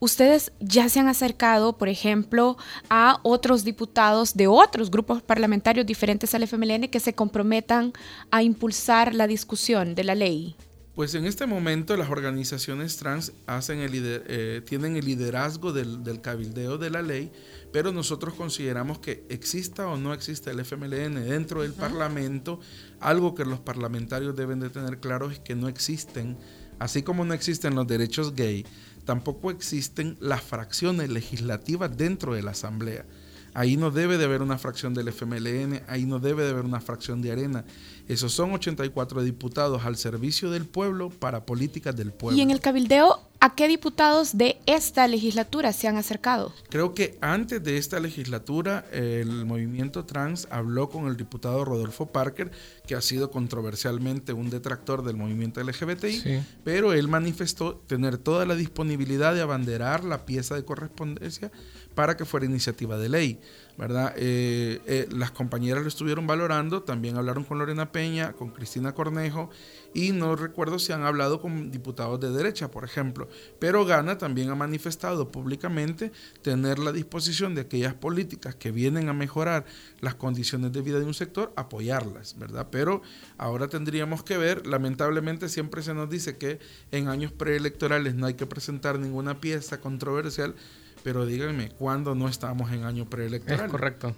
ustedes 0.00 0.52
ya 0.58 0.88
se 0.88 1.00
han 1.00 1.08
acercado, 1.08 1.78
por 1.78 1.88
ejemplo, 1.88 2.56
a 2.90 3.20
otros 3.22 3.62
diputados 3.62 4.34
de 4.34 4.48
otros 4.48 4.90
grupos 4.90 5.22
parlamentarios 5.22 5.86
diferentes 5.86 6.34
al 6.34 6.42
FMLN 6.42 6.88
que 6.88 7.00
se 7.00 7.14
comprometan 7.14 7.92
a 8.30 8.42
impulsar 8.42 9.14
la 9.14 9.26
discusión 9.26 9.94
de 9.94 10.04
la 10.04 10.14
ley. 10.14 10.56
Pues 10.94 11.14
en 11.14 11.24
este 11.24 11.46
momento 11.46 11.96
las 11.96 12.10
organizaciones 12.10 12.98
trans 12.98 13.32
hacen 13.46 13.78
el 13.78 13.92
eh, 13.94 14.60
tienen 14.66 14.96
el 14.96 15.06
liderazgo 15.06 15.72
del, 15.72 16.20
cabildeo 16.20 16.76
de 16.76 16.90
la 16.90 17.00
ley, 17.00 17.32
pero 17.72 17.92
nosotros 17.92 18.34
consideramos 18.34 18.98
que 18.98 19.24
exista 19.30 19.88
o 19.88 19.96
no 19.96 20.12
exista 20.12 20.50
el 20.50 20.60
FMLN 20.60 21.14
dentro 21.26 21.62
del 21.62 21.72
Parlamento, 21.72 22.60
algo 23.00 23.34
que 23.34 23.46
los 23.46 23.58
parlamentarios 23.58 24.36
deben 24.36 24.60
de 24.60 24.68
tener 24.68 25.00
claro 25.00 25.30
es 25.30 25.38
que 25.38 25.54
no 25.54 25.66
existen, 25.66 26.36
así 26.82 27.02
como 27.02 27.24
no 27.24 27.32
existen 27.32 27.76
los 27.76 27.86
derechos 27.86 28.34
gay, 28.34 28.66
tampoco 29.04 29.50
existen 29.50 30.16
las 30.20 30.42
fracciones 30.42 31.10
legislativas 31.10 31.96
dentro 31.96 32.34
de 32.34 32.42
la 32.42 32.50
Asamblea. 32.50 33.06
Ahí 33.54 33.76
no 33.76 33.90
debe 33.90 34.18
de 34.18 34.24
haber 34.24 34.42
una 34.42 34.58
fracción 34.58 34.92
del 34.92 35.08
FMLN, 35.08 35.82
ahí 35.86 36.06
no 36.06 36.18
debe 36.18 36.42
de 36.42 36.50
haber 36.50 36.64
una 36.64 36.80
fracción 36.80 37.22
de 37.22 37.30
Arena. 37.30 37.64
Esos 38.08 38.32
son 38.32 38.52
84 38.52 39.22
diputados 39.22 39.84
al 39.84 39.96
servicio 39.96 40.50
del 40.50 40.64
pueblo 40.64 41.10
para 41.10 41.46
políticas 41.46 41.94
del 41.94 42.12
pueblo. 42.12 42.36
¿Y 42.36 42.40
en 42.40 42.50
el 42.50 42.60
cabildeo 42.60 43.21
a 43.42 43.56
qué 43.56 43.66
diputados 43.66 44.38
de 44.38 44.60
esta 44.66 45.08
legislatura 45.08 45.72
se 45.72 45.88
han 45.88 45.96
acercado? 45.96 46.52
Creo 46.70 46.94
que 46.94 47.18
antes 47.20 47.60
de 47.60 47.76
esta 47.76 47.98
legislatura 47.98 48.86
el 48.92 49.46
movimiento 49.46 50.04
trans 50.04 50.46
habló 50.48 50.88
con 50.88 51.08
el 51.08 51.16
diputado 51.16 51.64
Rodolfo 51.64 52.06
Parker, 52.06 52.52
que 52.86 52.94
ha 52.94 53.00
sido 53.00 53.32
controversialmente 53.32 54.32
un 54.32 54.48
detractor 54.48 55.02
del 55.02 55.16
movimiento 55.16 55.60
LGBTI, 55.60 56.40
pero 56.62 56.92
él 56.92 57.08
manifestó 57.08 57.74
tener 57.74 58.16
toda 58.16 58.46
la 58.46 58.54
disponibilidad 58.54 59.34
de 59.34 59.40
abanderar 59.40 60.04
la 60.04 60.24
pieza 60.24 60.54
de 60.54 60.64
correspondencia 60.64 61.50
para 61.96 62.16
que 62.16 62.24
fuera 62.24 62.46
iniciativa 62.46 62.96
de 62.96 63.08
ley. 63.08 63.40
¿verdad? 63.76 64.12
Eh, 64.16 64.80
eh, 64.86 65.08
las 65.10 65.30
compañeras 65.30 65.82
lo 65.82 65.88
estuvieron 65.88 66.26
valorando, 66.26 66.82
también 66.82 67.16
hablaron 67.16 67.44
con 67.44 67.58
Lorena 67.58 67.90
Peña, 67.90 68.32
con 68.32 68.50
Cristina 68.50 68.92
Cornejo, 68.92 69.50
y 69.94 70.12
no 70.12 70.36
recuerdo 70.36 70.78
si 70.78 70.92
han 70.92 71.02
hablado 71.02 71.40
con 71.40 71.70
diputados 71.70 72.20
de 72.20 72.30
derecha, 72.30 72.70
por 72.70 72.84
ejemplo. 72.84 73.28
Pero 73.58 73.84
Gana 73.84 74.18
también 74.18 74.50
ha 74.50 74.54
manifestado 74.54 75.30
públicamente 75.30 76.12
tener 76.42 76.78
la 76.78 76.92
disposición 76.92 77.54
de 77.54 77.62
aquellas 77.62 77.94
políticas 77.94 78.54
que 78.54 78.70
vienen 78.70 79.08
a 79.08 79.12
mejorar 79.12 79.64
las 80.00 80.14
condiciones 80.14 80.72
de 80.72 80.82
vida 80.82 80.98
de 80.98 81.04
un 81.04 81.14
sector, 81.14 81.52
apoyarlas, 81.56 82.38
¿verdad? 82.38 82.68
Pero 82.70 83.02
ahora 83.38 83.68
tendríamos 83.68 84.22
que 84.22 84.38
ver, 84.38 84.66
lamentablemente 84.66 85.48
siempre 85.48 85.82
se 85.82 85.94
nos 85.94 86.08
dice 86.08 86.36
que 86.36 86.58
en 86.90 87.08
años 87.08 87.32
preelectorales 87.32 88.14
no 88.14 88.26
hay 88.26 88.34
que 88.34 88.46
presentar 88.46 88.98
ninguna 88.98 89.40
pieza 89.40 89.80
controversial, 89.80 90.54
pero 91.02 91.26
díganme, 91.26 91.70
¿cuándo 91.70 92.14
no 92.14 92.28
estamos 92.28 92.72
en 92.72 92.84
año 92.84 93.08
preelectoral? 93.08 93.66
Es 93.66 93.70
correcto. 93.70 94.14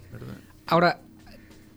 Ahora, 0.67 1.01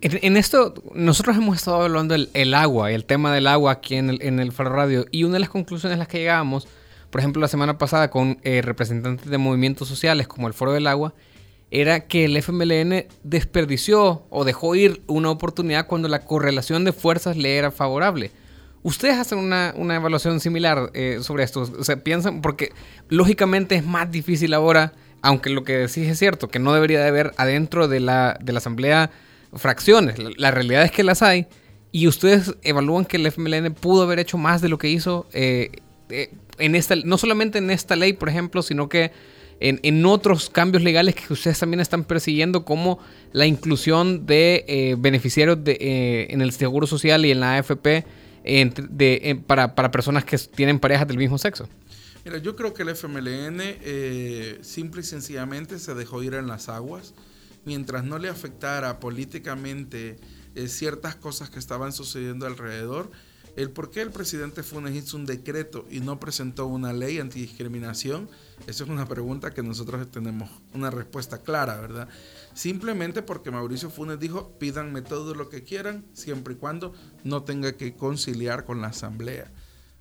en, 0.01 0.37
esto, 0.37 0.75
nosotros 0.95 1.37
hemos 1.37 1.57
estado 1.57 1.83
hablando 1.83 2.13
del 2.13 2.31
el 2.35 2.55
agua, 2.55 2.93
el 2.93 3.05
tema 3.05 3.35
del 3.35 3.47
agua 3.49 3.73
aquí 3.73 3.97
en 3.97 4.11
el, 4.11 4.23
en 4.23 4.39
el 4.39 4.53
Faro 4.53 4.71
Radio, 4.71 5.07
y 5.11 5.25
una 5.25 5.35
de 5.35 5.41
las 5.41 5.49
conclusiones 5.49 5.97
a 5.97 5.99
las 5.99 6.09
que 6.09 6.19
llegamos, 6.19 6.69
por 7.11 7.21
ejemplo, 7.21 7.41
la 7.41 7.49
semana 7.49 7.79
pasada 7.79 8.11
con 8.11 8.39
eh, 8.43 8.63
representantes 8.63 9.29
de 9.29 9.39
movimientos 9.39 9.89
sociales 9.89 10.29
como 10.29 10.47
el 10.47 10.55
Foro 10.55 10.73
del 10.73 10.87
Agua, 10.87 11.15
era 11.71 12.07
que 12.07 12.25
el 12.25 12.37
FMLN 12.37 13.07
desperdició 13.25 14.25
o 14.31 14.45
dejó 14.45 14.75
ir 14.75 15.03
una 15.07 15.31
oportunidad 15.31 15.87
cuando 15.87 16.09
la 16.09 16.25
correlación 16.25 16.85
de 16.85 16.93
fuerzas 16.93 17.37
le 17.37 17.57
era 17.57 17.71
favorable. 17.71 18.31
¿Ustedes 18.83 19.19
hacen 19.19 19.39
una, 19.39 19.75
evaluación 19.77 20.41
similar 20.41 20.91
eh, 20.95 21.19
sobre 21.23 21.45
esto? 21.45 21.69
O 21.79 21.85
sea, 21.85 22.03
piensan, 22.03 22.41
porque 22.41 22.73
lógicamente 23.09 23.75
es 23.75 23.85
más 23.85 24.11
difícil 24.11 24.55
ahora, 24.55 24.93
aunque 25.21 25.51
lo 25.51 25.65
que 25.65 25.77
decís 25.77 26.09
es 26.09 26.19
cierto, 26.19 26.49
que 26.49 26.61
no 26.61 26.73
debería 26.73 27.01
de 27.01 27.09
haber 27.09 27.35
adentro 27.37 27.89
de 27.89 28.01
la, 28.01 28.39
de 28.41 28.53
la 28.53 28.59
Asamblea 28.59 29.11
fracciones. 29.55 30.17
La, 30.37 30.51
realidad 30.51 30.85
es 30.85 30.91
que 30.91 31.03
las 31.03 31.23
hay. 31.23 31.47
Y 31.91 32.07
ustedes 32.07 32.55
evalúan 32.63 33.05
que 33.05 33.17
el 33.17 33.27
FMLN 33.27 33.75
pudo 33.75 34.03
haber 34.03 34.19
hecho 34.19 34.39
más 34.39 34.61
de 34.61 34.69
lo 34.69 34.79
que 34.79 34.89
hizo 34.89 35.27
eh, 35.33 35.71
eh, 36.11 36.31
en 36.59 36.75
esta, 36.75 36.97
no 36.97 37.17
solamente 37.17 37.59
en 37.59 37.71
esta 37.71 37.97
ley, 37.97 38.13
por 38.13 38.29
ejemplo, 38.29 38.63
sino 38.63 38.89
que 38.89 39.11
en, 39.61 40.07
otros 40.07 40.51
cambios 40.51 40.85
legales 40.85 41.17
que 41.17 41.33
ustedes 41.33 41.59
también 41.59 41.81
están 41.81 42.05
persiguiendo, 42.05 42.65
como 42.65 43.01
la 43.33 43.47
inclusión 43.47 44.25
de 44.25 44.97
beneficiarios 44.99 45.65
de, 45.65 46.29
en 46.31 46.43
el 46.43 46.53
Seguro 46.53 46.87
Social 46.87 47.27
y 47.27 47.33
en 47.33 47.41
la 47.41 47.57
AFP 47.57 48.05
para, 49.47 49.75
para, 49.75 49.91
personas 49.91 50.25
que 50.25 50.39
tienen 50.39 50.79
parejas 50.79 51.09
del 51.09 51.19
mismo 51.19 51.39
sexo? 51.39 51.69
Mira, 52.25 52.39
yo 52.39 52.57
creo 52.57 52.75
que 52.75 52.83
el 52.83 52.91
FMLN 52.91 53.61
eh, 53.61 54.59
simple 54.61 55.01
y 55.01 55.05
sencillamente 55.05 55.79
se 55.79 55.95
dejó 55.95 56.23
ir 56.23 56.35
en 56.35 56.47
las 56.47 56.69
aguas 56.69 57.15
mientras 57.65 58.05
no 58.05 58.19
le 58.19 58.29
afectara 58.29 59.01
políticamente 59.01 60.19
eh, 60.55 60.69
ciertas 60.69 61.17
cosas 61.17 61.51
que 61.51 61.59
estaban 61.59 61.93
sucediendo 61.93 62.47
alrededor. 62.47 63.11
El 63.57 63.71
por 63.71 63.91
qué 63.91 64.03
el 64.03 64.11
presidente 64.11 64.63
Funes 64.63 64.95
hizo 64.95 65.17
un 65.17 65.27
decreto 65.27 65.85
y 65.91 65.99
no 65.99 66.21
presentó 66.21 66.67
una 66.67 66.93
ley 66.93 67.19
antidiscriminación, 67.19 68.29
esa 68.69 68.85
es 68.85 68.91
una 68.91 69.07
pregunta 69.07 69.53
que 69.53 69.65
nosotros 69.65 70.09
tenemos 70.13 70.49
una 70.75 70.91
respuesta 70.91 71.39
clara, 71.39 71.81
¿verdad? 71.81 72.09
simplemente 72.55 73.23
porque 73.23 73.53
Mauricio 73.53 73.89
Funes 73.89 74.19
dijo, 74.19 74.59
pídanme 74.59 75.01
todo 75.01 75.35
lo 75.35 75.49
que 75.49 75.63
quieran, 75.63 76.05
siempre 76.13 76.55
y 76.55 76.57
cuando 76.57 76.93
no 77.23 77.45
tenga 77.45 77.73
que 77.73 77.95
conciliar 77.95 78.65
con 78.65 78.81
la 78.81 78.89
asamblea. 78.89 79.51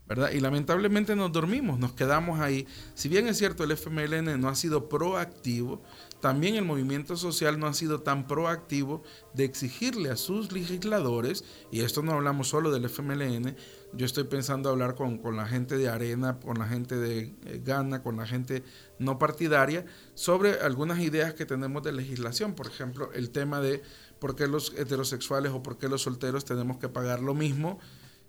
¿verdad? 0.08 0.32
Y 0.32 0.40
lamentablemente 0.40 1.16
nos 1.16 1.32
dormimos, 1.32 1.78
nos 1.78 1.94
quedamos 1.94 2.40
ahí. 2.40 2.66
Si 2.96 3.10
bien 3.10 3.28
es 3.28 3.38
cierto, 3.38 3.64
el 3.64 3.72
FMLN 3.72 4.40
no 4.40 4.50
ha 4.50 4.56
sido 4.56 4.90
proactivo, 4.90 5.84
también 6.28 6.56
el 6.56 6.66
movimiento 6.66 7.16
social 7.16 7.58
no 7.58 7.68
ha 7.68 7.74
sido 7.74 8.02
tan 8.02 8.28
proactivo 8.28 9.02
de 9.34 9.46
exigirle 9.46 10.10
a 10.10 10.18
sus 10.18 10.52
legisladores, 10.52 11.46
y 11.72 11.80
esto 11.80 12.02
no 12.02 12.12
hablamos 12.12 12.50
solo 12.50 12.70
del 12.70 12.84
FMLN, 12.84 13.56
yo 13.94 14.06
estoy 14.06 14.26
pensando 14.26 14.70
hablar 14.70 14.96
con, 14.96 15.22
la 15.38 15.48
gente 15.48 15.78
de 15.78 15.88
Arena, 15.88 16.38
con 16.42 16.60
la 16.60 16.68
gente 16.68 16.98
de 16.98 17.34
eh, 17.46 17.62
Gana, 17.64 18.04
con 18.04 18.18
la 18.18 18.28
gente 18.28 18.66
no 19.00 19.18
partidaria, 19.18 19.86
sobre 20.16 20.60
algunas 20.60 21.00
ideas 21.00 21.34
que 21.34 21.46
tenemos 21.46 21.82
de 21.84 21.94
legislación. 21.94 22.56
Por 22.56 22.68
ejemplo, 22.68 23.10
el 23.14 23.30
tema 23.30 23.62
de 23.62 23.82
por 24.20 24.36
qué 24.36 24.48
los 24.48 24.74
heterosexuales 24.78 25.54
o 25.54 25.64
por 25.64 25.78
qué 25.78 25.88
los 25.88 26.02
solteros 26.02 26.44
tenemos 26.44 26.76
que 26.76 26.90
pagar 26.90 27.22
lo 27.22 27.36
mismo 27.36 27.80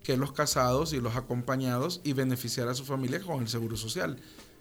que 0.05 0.17
los 0.17 0.31
casados 0.31 0.93
y 0.93 1.01
los 1.01 1.17
acompañados 1.17 2.01
y 2.05 2.13
beneficiar 2.13 2.69
a 2.69 2.75
su 2.75 2.85
familia 2.85 3.21
con 3.21 3.43
el 3.43 3.49
seguro 3.49 3.77
social. 3.77 4.21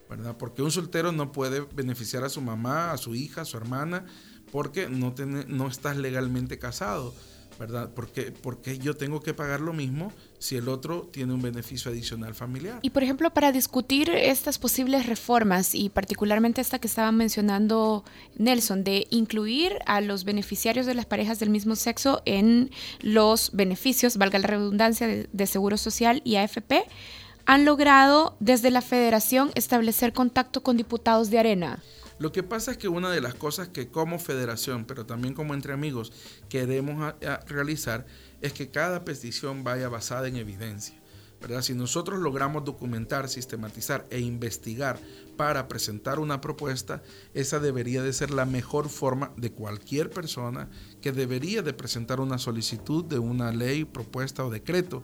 ¿Verdad? 0.09 0.37
Porque 0.37 0.61
un 0.61 0.71
soltero 0.71 1.11
no 1.11 1.31
puede 1.31 1.61
beneficiar 1.73 2.23
a 2.23 2.29
su 2.29 2.41
mamá, 2.41 2.91
a 2.91 2.97
su 2.97 3.15
hija, 3.15 3.41
a 3.41 3.45
su 3.45 3.57
hermana, 3.57 4.05
porque 4.51 4.89
no, 4.89 5.13
no 5.47 5.67
estás 5.67 5.97
legalmente 5.97 6.59
casado. 6.59 7.13
¿verdad? 7.57 7.91
Porque, 7.93 8.31
porque 8.31 8.77
yo 8.77 8.95
tengo 8.95 9.21
que 9.21 9.33
pagar 9.33 9.61
lo 9.61 9.73
mismo 9.73 10.11
si 10.39 10.55
el 10.55 10.69
otro 10.69 11.09
tiene 11.11 11.33
un 11.33 11.41
beneficio 11.41 11.91
adicional 11.91 12.35
familiar. 12.35 12.79
Y 12.81 12.91
por 12.91 13.03
ejemplo, 13.03 13.33
para 13.33 13.51
discutir 13.51 14.09
estas 14.09 14.59
posibles 14.59 15.05
reformas 15.07 15.73
y 15.73 15.89
particularmente 15.89 16.61
esta 16.61 16.79
que 16.79 16.87
estaba 16.87 17.11
mencionando 17.11 18.03
Nelson, 18.37 18.83
de 18.83 19.07
incluir 19.09 19.73
a 19.85 20.01
los 20.01 20.23
beneficiarios 20.23 20.85
de 20.85 20.93
las 20.93 21.05
parejas 21.05 21.39
del 21.39 21.49
mismo 21.49 21.75
sexo 21.75 22.21
en 22.25 22.69
los 23.01 23.51
beneficios, 23.53 24.17
valga 24.17 24.39
la 24.39 24.47
redundancia, 24.47 25.07
de, 25.07 25.29
de 25.31 25.47
Seguro 25.47 25.77
Social 25.77 26.21
y 26.23 26.35
AFP, 26.35 26.85
han 27.47 27.63
logrado 27.63 28.35
desde 28.41 28.69
la 28.71 28.81
federación 28.81 29.51
establecer 29.55 30.11
contacto 30.11 30.61
con 30.61 30.75
diputados 30.75 31.29
de 31.29 31.39
Arena. 31.39 31.81
Lo 32.19 32.33
que 32.33 32.43
pasa 32.43 32.71
es 32.71 32.77
que 32.77 32.89
una 32.89 33.09
de 33.09 33.21
las 33.21 33.35
cosas 33.35 33.69
que 33.69 33.87
como 33.87 34.19
federación, 34.19 34.83
pero 34.85 35.05
también 35.05 35.33
como 35.33 35.53
entre 35.53 35.71
amigos, 35.71 36.11
queremos 36.49 37.15
realizar 37.47 38.05
es 38.41 38.51
que 38.51 38.69
cada 38.69 39.05
petición 39.05 39.63
vaya 39.63 39.87
basada 39.87 40.27
en 40.27 40.35
evidencia. 40.35 40.99
¿verdad? 41.39 41.61
Si 41.61 41.73
nosotros 41.73 42.19
logramos 42.19 42.65
documentar, 42.65 43.29
sistematizar 43.29 44.05
e 44.09 44.19
investigar 44.19 44.99
para 45.37 45.67
presentar 45.67 46.19
una 46.19 46.41
propuesta, 46.41 47.01
esa 47.33 47.59
debería 47.59 48.01
de 48.01 48.11
ser 48.11 48.31
la 48.31 48.45
mejor 48.45 48.89
forma 48.89 49.31
de 49.37 49.51
cualquier 49.51 50.09
persona 50.09 50.69
que 50.99 51.11
debería 51.11 51.61
de 51.61 51.73
presentar 51.73 52.19
una 52.19 52.39
solicitud 52.39 53.05
de 53.05 53.19
una 53.19 53.51
ley, 53.51 53.85
propuesta 53.85 54.43
o 54.43 54.49
decreto, 54.49 55.03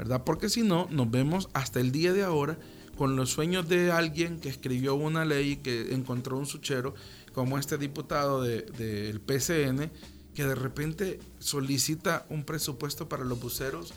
¿verdad? 0.00 0.24
Porque 0.24 0.48
si 0.48 0.62
no, 0.62 0.88
nos 0.90 1.10
vemos 1.10 1.50
hasta 1.52 1.78
el 1.78 1.92
día 1.92 2.14
de 2.14 2.22
ahora 2.22 2.56
con 2.96 3.16
los 3.16 3.28
sueños 3.28 3.68
de 3.68 3.92
alguien 3.92 4.40
que 4.40 4.48
escribió 4.48 4.94
una 4.94 5.26
ley 5.26 5.56
que 5.56 5.92
encontró 5.94 6.38
un 6.38 6.46
suchero, 6.46 6.94
como 7.34 7.58
este 7.58 7.76
diputado 7.76 8.40
del 8.40 8.64
de, 8.78 9.20
PCN, 9.26 9.90
que 10.34 10.44
de 10.44 10.54
repente 10.54 11.20
solicita 11.38 12.24
un 12.30 12.44
presupuesto 12.44 13.10
para 13.10 13.24
los 13.24 13.38
buceros 13.38 13.92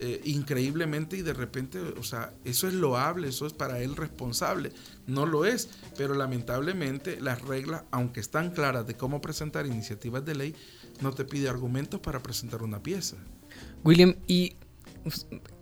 eh, 0.00 0.20
increíblemente 0.24 1.16
y 1.16 1.22
de 1.22 1.32
repente, 1.32 1.80
o 1.80 2.02
sea, 2.02 2.34
eso 2.44 2.68
es 2.68 2.74
loable, 2.74 3.28
eso 3.28 3.46
es 3.46 3.54
para 3.54 3.80
él 3.80 3.96
responsable. 3.96 4.70
No 5.06 5.24
lo 5.24 5.46
es, 5.46 5.70
pero 5.96 6.12
lamentablemente 6.12 7.22
las 7.22 7.40
reglas, 7.40 7.84
aunque 7.90 8.20
están 8.20 8.50
claras 8.50 8.86
de 8.86 8.98
cómo 8.98 9.22
presentar 9.22 9.64
iniciativas 9.64 10.26
de 10.26 10.34
ley, 10.34 10.54
no 11.00 11.14
te 11.14 11.24
pide 11.24 11.48
argumentos 11.48 12.00
para 12.00 12.22
presentar 12.22 12.62
una 12.62 12.82
pieza. 12.82 13.16
William, 13.82 14.14
y 14.26 14.56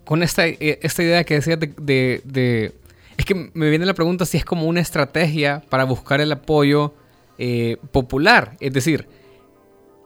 con 0.04 0.22
esta, 0.22 0.46
eh, 0.46 0.78
esta 0.82 1.02
idea 1.02 1.24
que 1.24 1.34
decías 1.34 1.58
de, 1.58 2.22
de, 2.24 2.74
Es 3.16 3.24
que 3.24 3.50
me 3.52 3.68
viene 3.68 3.86
la 3.86 3.94
pregunta 3.94 4.24
si 4.24 4.36
es 4.36 4.44
como 4.44 4.66
una 4.66 4.80
estrategia 4.80 5.62
para 5.68 5.84
buscar 5.84 6.20
el 6.20 6.32
apoyo 6.32 6.94
eh, 7.38 7.76
popular. 7.92 8.56
Es 8.60 8.72
decir, 8.72 9.08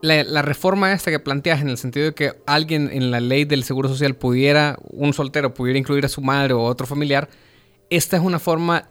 la, 0.03 0.43
reforma 0.43 0.93
esta 0.93 1.11
que 1.11 1.19
planteas 1.19 1.61
en 1.61 1.69
el 1.69 1.77
sentido 1.77 2.07
de 2.07 2.15
que 2.15 2.33
alguien 2.47 2.91
en 2.93 3.11
la 3.11 3.21
ley 3.21 3.45
del 3.45 3.65
Seguro 3.65 3.89
Social 3.89 4.15
pudiera, 4.15 4.79
un 4.91 5.13
soltero 5.13 5.53
pudiera 5.53 5.79
incluir 5.79 6.05
a 6.05 6.09
su 6.09 6.23
madre 6.23 6.55
o 6.55 6.63
otro 6.63 6.87
familiar, 6.87 7.29
esta 7.91 8.17
es 8.17 8.23
una 8.23 8.39
forma 8.39 8.89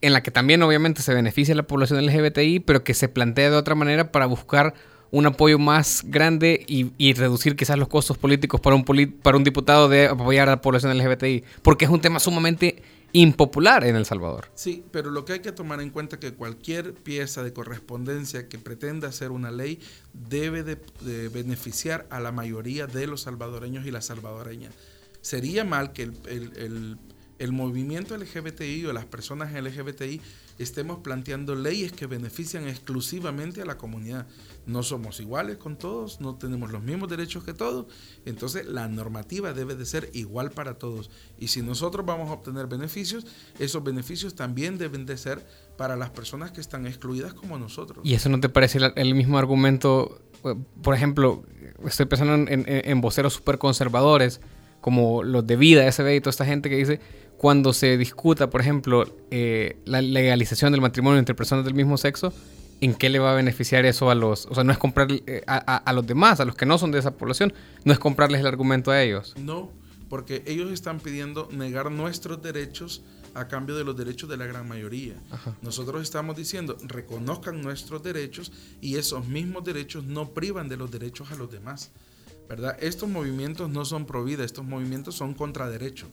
en 0.00 0.12
la 0.12 0.22
que 0.22 0.30
también 0.30 0.62
obviamente 0.62 1.00
se 1.00 1.14
beneficia 1.14 1.54
a 1.54 1.56
la 1.56 1.62
población 1.62 2.04
LGBTI, 2.04 2.60
pero 2.60 2.84
que 2.84 2.92
se 2.92 3.08
plantea 3.08 3.50
de 3.50 3.56
otra 3.56 3.74
manera 3.74 4.12
para 4.12 4.26
buscar 4.26 4.74
un 5.12 5.26
apoyo 5.26 5.58
más 5.58 6.02
grande 6.06 6.64
y, 6.66 7.12
reducir 7.12 7.54
quizás 7.54 7.78
los 7.78 7.86
costos 7.86 8.16
políticos 8.16 8.60
para 8.60 8.74
un, 8.74 8.82
para 9.22 9.36
un 9.36 9.44
diputado 9.44 9.88
de 9.88 10.06
apoyar 10.06 10.48
a 10.48 10.52
la 10.52 10.60
población 10.60 10.96
LGBTI, 10.96 11.44
porque 11.62 11.84
es 11.84 11.90
un 11.90 12.00
tema 12.00 12.18
sumamente 12.18 12.82
impopular 13.12 13.84
en 13.84 13.94
El 13.94 14.06
Salvador. 14.06 14.48
Sí, 14.54 14.82
pero 14.90 15.10
lo 15.10 15.26
que 15.26 15.34
hay 15.34 15.40
que 15.40 15.52
tomar 15.52 15.82
en 15.82 15.90
cuenta 15.90 16.16
es 16.16 16.20
que 16.20 16.32
cualquier 16.32 16.94
pieza 16.94 17.42
de 17.42 17.52
correspondencia 17.52 18.48
que 18.48 18.58
pretenda 18.58 19.08
hacer 19.08 19.32
una 19.32 19.50
ley 19.50 19.80
debe 20.14 20.62
de, 20.62 21.28
beneficiar 21.28 22.06
a 22.08 22.18
la 22.18 22.32
mayoría 22.32 22.86
de 22.86 23.06
los 23.06 23.20
salvadoreños 23.20 23.84
y 23.84 23.90
las 23.90 24.06
salvadoreñas. 24.06 24.72
Sería 25.20 25.62
mal 25.62 25.92
que 25.92 26.04
el, 26.04 26.96
el 27.38 27.52
movimiento 27.52 28.16
LGBTI 28.16 28.86
o 28.86 28.92
las 28.94 29.04
personas 29.04 29.52
LGBTI 29.52 30.22
estemos 30.58 30.98
planteando 30.98 31.54
leyes 31.54 31.92
que 31.92 32.06
benefician 32.06 32.68
exclusivamente 32.68 33.62
a 33.62 33.64
la 33.64 33.78
comunidad. 33.78 34.26
No 34.66 34.82
somos 34.82 35.20
iguales 35.20 35.56
con 35.56 35.76
todos, 35.76 36.20
no 36.20 36.36
tenemos 36.36 36.70
los 36.70 36.82
mismos 36.82 37.08
derechos 37.08 37.44
que 37.44 37.52
todos, 37.52 37.86
entonces 38.24 38.66
la 38.66 38.88
normativa 38.88 39.52
debe 39.52 39.74
de 39.74 39.86
ser 39.86 40.10
igual 40.12 40.50
para 40.50 40.74
todos. 40.74 41.10
Y 41.38 41.48
si 41.48 41.62
nosotros 41.62 42.06
vamos 42.06 42.30
a 42.30 42.34
obtener 42.34 42.66
beneficios, 42.66 43.26
esos 43.58 43.82
beneficios 43.82 44.34
también 44.34 44.78
deben 44.78 45.06
de 45.06 45.16
ser 45.16 45.44
para 45.76 45.96
las 45.96 46.10
personas 46.10 46.52
que 46.52 46.60
están 46.60 46.86
excluidas 46.86 47.34
como 47.34 47.58
nosotros. 47.58 48.04
¿Y 48.04 48.14
eso 48.14 48.28
no 48.28 48.40
te 48.40 48.48
parece 48.48 48.78
el, 48.94 49.14
mismo 49.14 49.38
argumento? 49.38 50.20
Eh, 50.44 50.54
por 50.82 50.94
ejemplo, 50.94 51.44
estoy 51.84 52.06
pensando 52.06 52.34
en, 52.34 52.64
en, 52.66 53.00
voceros 53.00 53.34
súper 53.34 53.58
conservadores, 53.58 54.40
como 54.80 55.22
los 55.22 55.46
de 55.46 55.56
Vida, 55.56 55.90
SB 55.90 56.16
y 56.16 56.20
toda 56.20 56.30
esta 56.30 56.44
gente 56.44 56.68
que 56.68 56.76
dice 56.76 57.00
cuando 57.42 57.72
se 57.72 57.98
discuta, 57.98 58.50
por 58.50 58.60
ejemplo, 58.60 59.04
eh, 59.32 59.76
la 59.84 60.00
legalización 60.00 60.70
del 60.70 60.80
matrimonio 60.80 61.18
entre 61.18 61.34
personas 61.34 61.64
del 61.64 61.74
mismo 61.74 61.98
sexo, 61.98 62.32
¿en 62.80 62.94
qué 62.94 63.08
le 63.08 63.18
va 63.18 63.32
a 63.32 63.34
beneficiar 63.34 63.84
eso 63.84 64.10
a 64.10 64.14
los... 64.14 64.46
O 64.46 64.54
sea, 64.54 64.62
no 64.62 64.70
es 64.70 64.78
comprar 64.78 65.08
eh, 65.10 65.42
a, 65.48 65.92
los 65.92 66.06
demás, 66.06 66.38
a 66.38 66.44
los 66.44 66.54
que 66.54 66.66
no 66.66 66.78
son 66.78 66.92
de 66.92 67.00
esa 67.00 67.16
población, 67.16 67.52
no 67.84 67.92
es 67.92 67.98
comprarles 67.98 68.42
el 68.42 68.46
argumento 68.46 68.92
a 68.92 69.02
ellos. 69.02 69.34
No, 69.36 69.72
porque 70.08 70.44
ellos 70.46 70.70
están 70.70 71.00
pidiendo 71.00 71.48
negar 71.50 71.90
nuestros 71.90 72.40
derechos 72.40 73.02
a 73.34 73.48
cambio 73.48 73.74
de 73.74 73.82
los 73.82 73.96
derechos 73.96 74.30
de 74.30 74.36
la 74.36 74.46
gran 74.46 74.68
mayoría. 74.68 75.16
Nosotros 75.62 76.00
estamos 76.00 76.36
diciendo, 76.36 76.76
reconozcan 76.84 77.60
nuestros 77.60 78.04
derechos 78.04 78.52
y 78.80 78.98
esos 78.98 79.26
mismos 79.26 79.64
derechos 79.64 80.04
no 80.04 80.32
privan 80.32 80.68
de 80.68 80.76
los 80.76 80.92
derechos 80.92 81.32
a 81.32 81.34
los 81.34 81.50
demás. 81.50 81.90
¿verdad? 82.48 82.76
Estos 82.80 83.08
movimientos 83.08 83.68
no 83.70 83.84
son 83.84 84.04
pro 84.04 84.22
vida, 84.22 84.44
estos 84.44 84.64
movimientos 84.64 85.16
son 85.16 85.34
contra 85.34 85.68
derecho. 85.68 86.08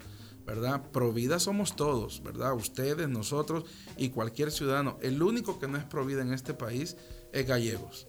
¿Verdad? 0.50 0.82
Provida 0.92 1.40
somos 1.40 1.76
todos, 1.76 2.24
¿verdad? 2.24 2.56
Ustedes, 2.56 3.08
nosotros 3.08 3.66
y 3.98 4.10
cualquier 4.10 4.52
ciudadano. 4.52 4.98
El 5.02 5.22
único 5.22 5.60
que 5.60 5.68
no 5.68 5.78
es 5.78 5.84
provida 5.84 6.24
en 6.24 6.34
este 6.34 6.56
país 6.56 6.98
es 7.32 7.46
gallegos. 7.46 8.08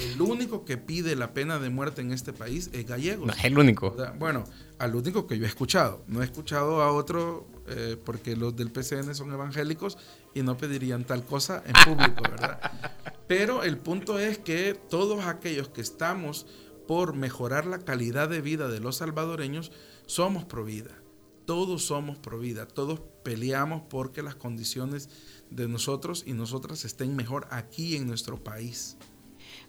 El 0.00 0.20
único 0.20 0.64
que 0.64 0.78
pide 0.78 1.14
la 1.14 1.32
pena 1.32 1.60
de 1.60 1.70
muerte 1.70 2.00
en 2.00 2.10
este 2.10 2.32
país 2.32 2.70
es 2.72 2.86
gallegos. 2.86 3.28
No 3.28 3.32
es 3.32 3.44
el 3.44 3.56
único. 3.56 3.94
Bueno, 4.18 4.42
al 4.78 4.96
único 4.96 5.28
que 5.28 5.38
yo 5.38 5.44
he 5.44 5.48
escuchado. 5.48 6.02
No 6.08 6.22
he 6.22 6.24
escuchado 6.24 6.82
a 6.82 6.90
otro 6.90 7.46
eh, 7.68 7.96
porque 8.04 8.34
los 8.34 8.56
del 8.56 8.72
PCN 8.72 9.14
son 9.14 9.32
evangélicos 9.32 9.96
y 10.34 10.42
no 10.42 10.56
pedirían 10.56 11.04
tal 11.04 11.24
cosa 11.24 11.62
en 11.66 11.74
público, 11.84 12.22
¿verdad? 12.22 12.58
Pero 13.28 13.62
el 13.62 13.78
punto 13.78 14.18
es 14.18 14.38
que 14.38 14.74
todos 14.74 15.24
aquellos 15.26 15.68
que 15.68 15.82
estamos 15.82 16.46
por 16.88 17.14
mejorar 17.14 17.64
la 17.64 17.78
calidad 17.78 18.28
de 18.28 18.40
vida 18.40 18.66
de 18.68 18.80
los 18.80 18.96
salvadoreños 18.96 19.70
somos 20.06 20.44
provida 20.44 21.05
todos 21.46 21.84
somos 21.84 22.18
pro 22.18 22.38
vida, 22.38 22.66
todos 22.66 23.00
peleamos 23.22 23.82
porque 23.88 24.22
las 24.22 24.34
condiciones 24.34 25.08
de 25.50 25.68
nosotros 25.68 26.24
y 26.26 26.32
nosotras 26.32 26.84
estén 26.84 27.16
mejor 27.16 27.46
aquí 27.50 27.96
en 27.96 28.06
nuestro 28.06 28.42
país. 28.42 28.96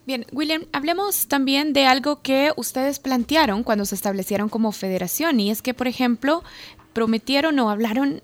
Bien, 0.05 0.25
William, 0.31 0.65
hablemos 0.71 1.27
también 1.27 1.73
de 1.73 1.85
algo 1.85 2.21
que 2.21 2.51
ustedes 2.55 2.99
plantearon 2.99 3.63
cuando 3.63 3.85
se 3.85 3.95
establecieron 3.95 4.49
como 4.49 4.71
federación 4.71 5.39
y 5.39 5.51
es 5.51 5.61
que, 5.61 5.73
por 5.73 5.87
ejemplo, 5.87 6.43
prometieron 6.93 7.59
o 7.59 7.69
hablaron 7.69 8.21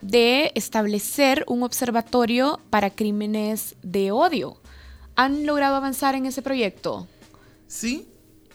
de 0.00 0.50
establecer 0.54 1.44
un 1.46 1.62
observatorio 1.62 2.60
para 2.70 2.90
crímenes 2.90 3.76
de 3.82 4.10
odio. 4.10 4.56
¿Han 5.14 5.44
logrado 5.46 5.76
avanzar 5.76 6.14
en 6.14 6.26
ese 6.26 6.42
proyecto? 6.42 7.06
Sí, 7.66 8.08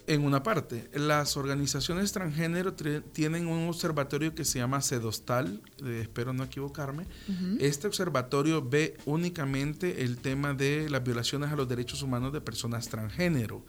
en 0.07 0.23
una 0.23 0.43
parte. 0.43 0.89
Las 0.93 1.37
organizaciones 1.37 2.11
transgénero 2.11 2.73
tienen 2.73 3.47
un 3.47 3.67
observatorio 3.67 4.35
que 4.35 4.45
se 4.45 4.59
llama 4.59 4.81
CEDOSTAL, 4.81 5.61
espero 6.01 6.33
no 6.33 6.43
equivocarme. 6.43 7.05
Este 7.59 7.87
observatorio 7.87 8.67
ve 8.67 8.97
únicamente 9.05 10.03
el 10.03 10.17
tema 10.17 10.53
de 10.53 10.89
las 10.89 11.03
violaciones 11.03 11.51
a 11.51 11.55
los 11.55 11.67
derechos 11.67 12.01
humanos 12.01 12.33
de 12.33 12.41
personas 12.41 12.87
transgénero. 12.87 13.63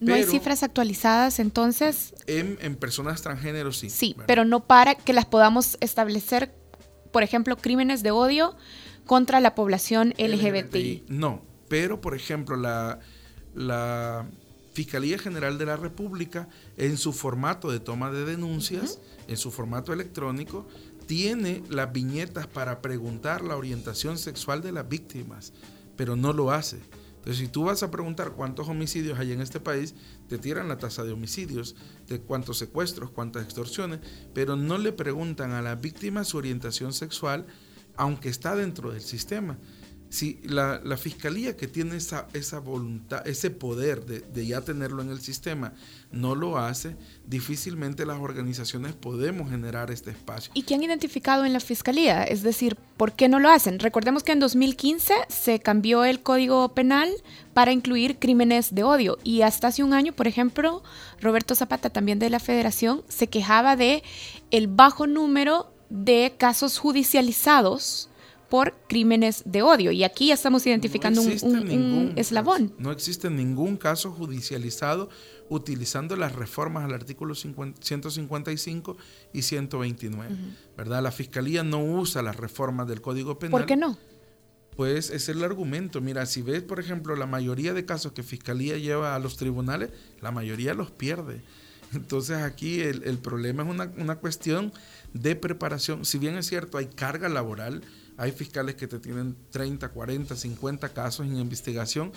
¿No 0.00 0.14
hay 0.14 0.24
cifras 0.24 0.62
actualizadas 0.62 1.38
entonces? 1.38 2.14
En, 2.26 2.76
personas 2.76 3.20
transgénero 3.22 3.72
sí. 3.72 3.90
Sí, 3.90 4.16
pero 4.26 4.44
no 4.44 4.64
para 4.66 4.94
que 4.94 5.12
las 5.12 5.26
podamos 5.26 5.76
establecer, 5.80 6.54
por 7.12 7.22
ejemplo, 7.22 7.56
crímenes 7.56 8.02
de 8.02 8.10
odio 8.10 8.56
contra 9.04 9.40
la 9.40 9.54
población 9.54 10.14
LGBTI. 10.18 11.04
No, 11.08 11.42
pero 11.68 12.00
por 12.00 12.14
ejemplo, 12.14 12.56
la, 12.56 13.00
la 13.54 14.26
Fiscalía 14.80 15.18
General 15.18 15.58
de 15.58 15.66
la 15.66 15.76
República, 15.76 16.48
en 16.78 16.96
su 16.96 17.12
formato 17.12 17.70
de 17.70 17.80
toma 17.80 18.10
de 18.10 18.24
denuncias, 18.24 18.98
en 19.28 19.36
su 19.36 19.50
formato 19.50 19.92
electrónico, 19.92 20.66
tiene 21.04 21.62
las 21.68 21.92
viñetas 21.92 22.46
para 22.46 22.80
preguntar 22.80 23.42
la 23.42 23.58
orientación 23.58 24.16
sexual 24.16 24.62
de 24.62 24.72
las 24.72 24.88
víctimas, 24.88 25.52
pero 25.96 26.16
no 26.16 26.32
lo 26.32 26.50
hace. 26.50 26.78
Entonces, 27.16 27.36
si 27.36 27.48
tú 27.48 27.64
vas 27.64 27.82
a 27.82 27.90
preguntar 27.90 28.32
cuántos 28.32 28.70
homicidios 28.70 29.18
hay 29.18 29.32
en 29.32 29.42
este 29.42 29.60
país, 29.60 29.94
te 30.30 30.38
tiran 30.38 30.68
la 30.68 30.78
tasa 30.78 31.04
de 31.04 31.12
homicidios, 31.12 31.76
de 32.08 32.18
cuántos 32.22 32.56
secuestros, 32.56 33.10
cuántas 33.10 33.44
extorsiones, 33.44 34.00
pero 34.32 34.56
no 34.56 34.78
le 34.78 34.92
preguntan 34.92 35.52
a 35.52 35.60
la 35.60 35.74
víctima 35.74 36.24
su 36.24 36.38
orientación 36.38 36.94
sexual, 36.94 37.46
aunque 37.96 38.30
está 38.30 38.56
dentro 38.56 38.92
del 38.92 39.02
sistema 39.02 39.58
si 40.10 40.40
la, 40.42 40.80
fiscalía 40.96 41.56
que 41.56 41.68
tiene 41.68 41.96
esa, 41.96 42.26
esa 42.32 42.58
voluntad, 42.58 43.26
ese 43.26 43.50
poder 43.50 44.04
de, 44.04 44.46
ya 44.46 44.60
tenerlo 44.60 45.02
en 45.02 45.10
el 45.10 45.20
sistema, 45.20 45.72
no 46.10 46.34
lo 46.34 46.58
hace, 46.58 46.96
difícilmente 47.26 48.04
las 48.04 48.18
organizaciones 48.18 48.94
podemos 48.94 49.50
generar 49.50 49.92
este 49.92 50.10
espacio. 50.10 50.50
¿Y 50.52 50.62
qué 50.62 50.74
han 50.74 50.82
identificado 50.82 51.44
en 51.44 51.52
la 51.52 51.60
fiscalía? 51.60 52.24
Es 52.24 52.42
decir, 52.42 52.76
¿por 52.96 53.12
qué 53.12 53.28
no 53.28 53.38
lo 53.38 53.50
hacen? 53.50 53.78
Recordemos 53.78 54.24
que 54.24 54.32
en 54.32 54.40
2015 54.40 55.14
se 55.28 55.60
cambió 55.60 56.04
el 56.04 56.20
código 56.20 56.74
penal 56.74 57.08
para 57.54 57.70
incluir 57.70 58.18
crímenes 58.18 58.74
de 58.74 58.82
odio 58.82 59.16
y 59.22 59.42
hasta 59.42 59.68
hace 59.68 59.84
un 59.84 59.94
año, 59.94 60.12
por 60.12 60.26
ejemplo, 60.26 60.82
Roberto 61.20 61.54
Zapata, 61.54 61.88
también 61.88 62.18
de 62.18 62.30
la 62.30 62.40
Federación, 62.40 63.04
se 63.08 63.28
quejaba 63.28 63.76
de 63.76 64.02
el 64.50 64.66
bajo 64.66 65.06
número 65.06 65.72
de 65.88 66.34
casos 66.36 66.78
judicializados 66.78 68.09
por 68.50 68.74
crímenes 68.88 69.42
de 69.46 69.62
odio. 69.62 69.92
Y 69.92 70.04
aquí 70.04 70.26
ya 70.26 70.34
estamos 70.34 70.66
identificando 70.66 71.22
un, 71.22 72.12
eslabón. 72.16 72.74
no 72.78 72.90
existe 72.90 73.30
ningún 73.30 73.76
caso 73.76 74.10
judicializado 74.10 75.08
utilizando 75.48 76.16
las 76.16 76.34
reformas 76.34 76.84
al 76.84 76.92
artículo 76.92 77.34
155 77.34 78.96
y 79.32 79.42
129. 79.42 80.36
¿Verdad? 80.76 81.02
La 81.02 81.12
Fiscalía 81.12 81.62
no 81.62 81.82
usa 81.84 82.22
las 82.22 82.36
reformas 82.36 82.88
del 82.88 83.00
Código 83.00 83.38
Penal. 83.38 83.52
¿Por 83.52 83.66
qué 83.66 83.76
no? 83.76 83.96
Pues 84.76 85.10
es 85.10 85.28
el 85.28 85.42
argumento. 85.44 86.00
Mira, 86.00 86.26
si 86.26 86.42
ves, 86.42 86.62
por 86.62 86.80
ejemplo, 86.80 87.14
la 87.16 87.26
mayoría 87.26 87.72
de 87.72 87.84
casos 87.84 88.12
que 88.12 88.22
Fiscalía 88.22 88.78
lleva 88.78 89.14
a 89.14 89.18
los 89.18 89.36
tribunales, 89.36 89.90
la 90.20 90.30
mayoría 90.32 90.74
los 90.74 90.90
pierde. 90.90 91.42
Entonces 91.92 92.38
aquí 92.38 92.80
el, 92.80 93.18
problema 93.18 93.64
es 93.64 93.68
una, 93.68 93.92
una, 93.96 94.16
cuestión 94.16 94.72
de 95.12 95.34
preparación. 95.34 96.04
Si 96.04 96.18
bien 96.18 96.36
es 96.36 96.46
cierto, 96.46 96.78
hay 96.78 96.86
carga 96.86 97.28
laboral, 97.28 97.82
hay 98.20 98.32
fiscales 98.32 98.74
que 98.74 98.86
te 98.86 98.98
tienen 98.98 99.34
30, 99.50 99.88
40, 99.88 100.36
50 100.36 100.90
casos 100.90 101.24
en 101.24 101.38
investigación, 101.38 102.12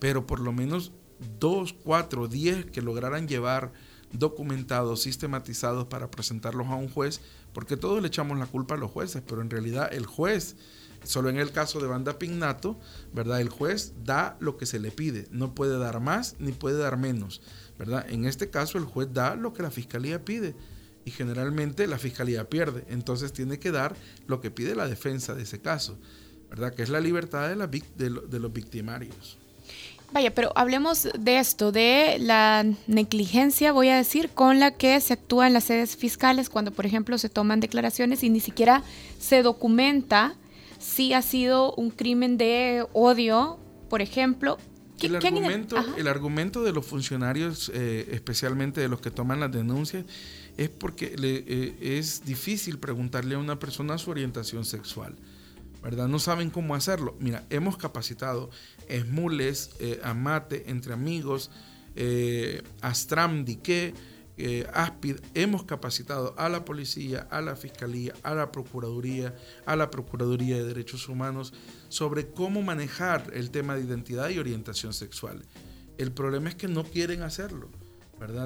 pero 0.00 0.26
por 0.26 0.40
lo 0.40 0.52
menos 0.52 0.90
2, 1.38 1.76
4, 1.84 2.26
10 2.26 2.66
que 2.72 2.82
lograran 2.82 3.28
llevar 3.28 3.72
documentados, 4.10 5.02
sistematizados 5.02 5.86
para 5.86 6.10
presentarlos 6.10 6.66
a 6.66 6.74
un 6.74 6.88
juez, 6.88 7.20
porque 7.52 7.76
todos 7.76 8.02
le 8.02 8.08
echamos 8.08 8.36
la 8.40 8.46
culpa 8.46 8.74
a 8.74 8.78
los 8.78 8.90
jueces, 8.90 9.22
pero 9.24 9.40
en 9.40 9.48
realidad 9.48 9.88
el 9.94 10.04
juez, 10.04 10.56
solo 11.04 11.30
en 11.30 11.36
el 11.36 11.52
caso 11.52 11.78
de 11.78 11.86
Banda 11.86 12.18
Pignato, 12.18 12.80
¿verdad? 13.12 13.40
El 13.40 13.48
juez 13.48 13.92
da 14.04 14.36
lo 14.40 14.56
que 14.56 14.66
se 14.66 14.80
le 14.80 14.90
pide, 14.90 15.28
no 15.30 15.54
puede 15.54 15.78
dar 15.78 16.00
más 16.00 16.34
ni 16.40 16.50
puede 16.50 16.78
dar 16.78 16.96
menos, 16.96 17.40
¿verdad? 17.78 18.04
En 18.08 18.24
este 18.24 18.50
caso 18.50 18.78
el 18.78 18.84
juez 18.84 19.10
da 19.12 19.36
lo 19.36 19.52
que 19.52 19.62
la 19.62 19.70
fiscalía 19.70 20.24
pide 20.24 20.56
y 21.06 21.12
generalmente 21.12 21.86
la 21.86 21.98
fiscalía 21.98 22.50
pierde, 22.50 22.84
entonces 22.90 23.32
tiene 23.32 23.58
que 23.58 23.70
dar 23.70 23.94
lo 24.26 24.40
que 24.40 24.50
pide 24.50 24.74
la 24.74 24.88
defensa 24.88 25.34
de 25.34 25.44
ese 25.44 25.60
caso, 25.60 25.96
¿verdad? 26.50 26.74
Que 26.74 26.82
es 26.82 26.90
la 26.90 27.00
libertad 27.00 27.48
de, 27.48 27.56
la, 27.56 27.68
de 27.68 28.40
los 28.40 28.52
victimarios. 28.52 29.38
Vaya, 30.12 30.34
pero 30.34 30.52
hablemos 30.56 31.08
de 31.16 31.38
esto, 31.38 31.70
de 31.70 32.16
la 32.18 32.64
negligencia, 32.88 33.70
voy 33.70 33.88
a 33.88 33.96
decir, 33.96 34.30
con 34.30 34.58
la 34.58 34.72
que 34.72 35.00
se 35.00 35.12
actúa 35.12 35.46
en 35.46 35.52
las 35.52 35.64
sedes 35.64 35.96
fiscales 35.96 36.50
cuando, 36.50 36.72
por 36.72 36.86
ejemplo, 36.86 37.18
se 37.18 37.28
toman 37.28 37.60
declaraciones 37.60 38.24
y 38.24 38.30
ni 38.30 38.40
siquiera 38.40 38.82
se 39.20 39.42
documenta 39.42 40.34
si 40.78 41.12
ha 41.12 41.22
sido 41.22 41.72
un 41.74 41.90
crimen 41.90 42.36
de 42.36 42.84
odio, 42.92 43.58
por 43.88 44.02
ejemplo. 44.02 44.58
El 45.00 45.14
argumento, 45.16 45.76
el 45.98 46.08
argumento 46.08 46.62
de 46.62 46.72
los 46.72 46.86
funcionarios, 46.86 47.70
eh, 47.74 48.08
especialmente 48.12 48.80
de 48.80 48.88
los 48.88 49.00
que 49.00 49.10
toman 49.10 49.40
las 49.40 49.52
denuncias, 49.52 50.04
es 50.56 50.68
porque 50.68 51.14
eh, 51.18 51.76
es 51.80 52.24
difícil 52.24 52.78
preguntarle 52.78 53.34
a 53.34 53.38
una 53.38 53.58
persona 53.58 53.98
su 53.98 54.10
orientación 54.10 54.64
sexual. 54.64 55.16
¿verdad? 55.82 56.08
No 56.08 56.18
saben 56.18 56.50
cómo 56.50 56.74
hacerlo. 56.74 57.14
Mira, 57.20 57.46
hemos 57.48 57.76
capacitado 57.76 58.50
Esmules, 58.88 59.70
eh, 59.78 60.00
Amate, 60.02 60.68
Entre 60.68 60.92
Amigos, 60.92 61.50
eh, 61.94 62.62
Astram, 62.80 63.44
Dique, 63.44 63.94
eh, 64.36 64.66
Aspid, 64.74 65.16
hemos 65.34 65.64
capacitado 65.64 66.34
a 66.36 66.48
la 66.48 66.64
policía, 66.64 67.26
a 67.30 67.40
la 67.40 67.56
fiscalía, 67.56 68.14
a 68.22 68.34
la 68.34 68.52
procuraduría, 68.52 69.34
a 69.64 69.76
la 69.76 69.90
Procuraduría 69.90 70.56
de 70.56 70.64
Derechos 70.64 71.08
Humanos 71.08 71.54
sobre 71.88 72.28
cómo 72.28 72.60
manejar 72.62 73.30
el 73.32 73.50
tema 73.50 73.76
de 73.76 73.84
identidad 73.84 74.28
y 74.28 74.38
orientación 74.38 74.92
sexual. 74.92 75.42
El 75.96 76.12
problema 76.12 76.50
es 76.50 76.54
que 76.54 76.68
no 76.68 76.84
quieren 76.84 77.22
hacerlo, 77.22 77.70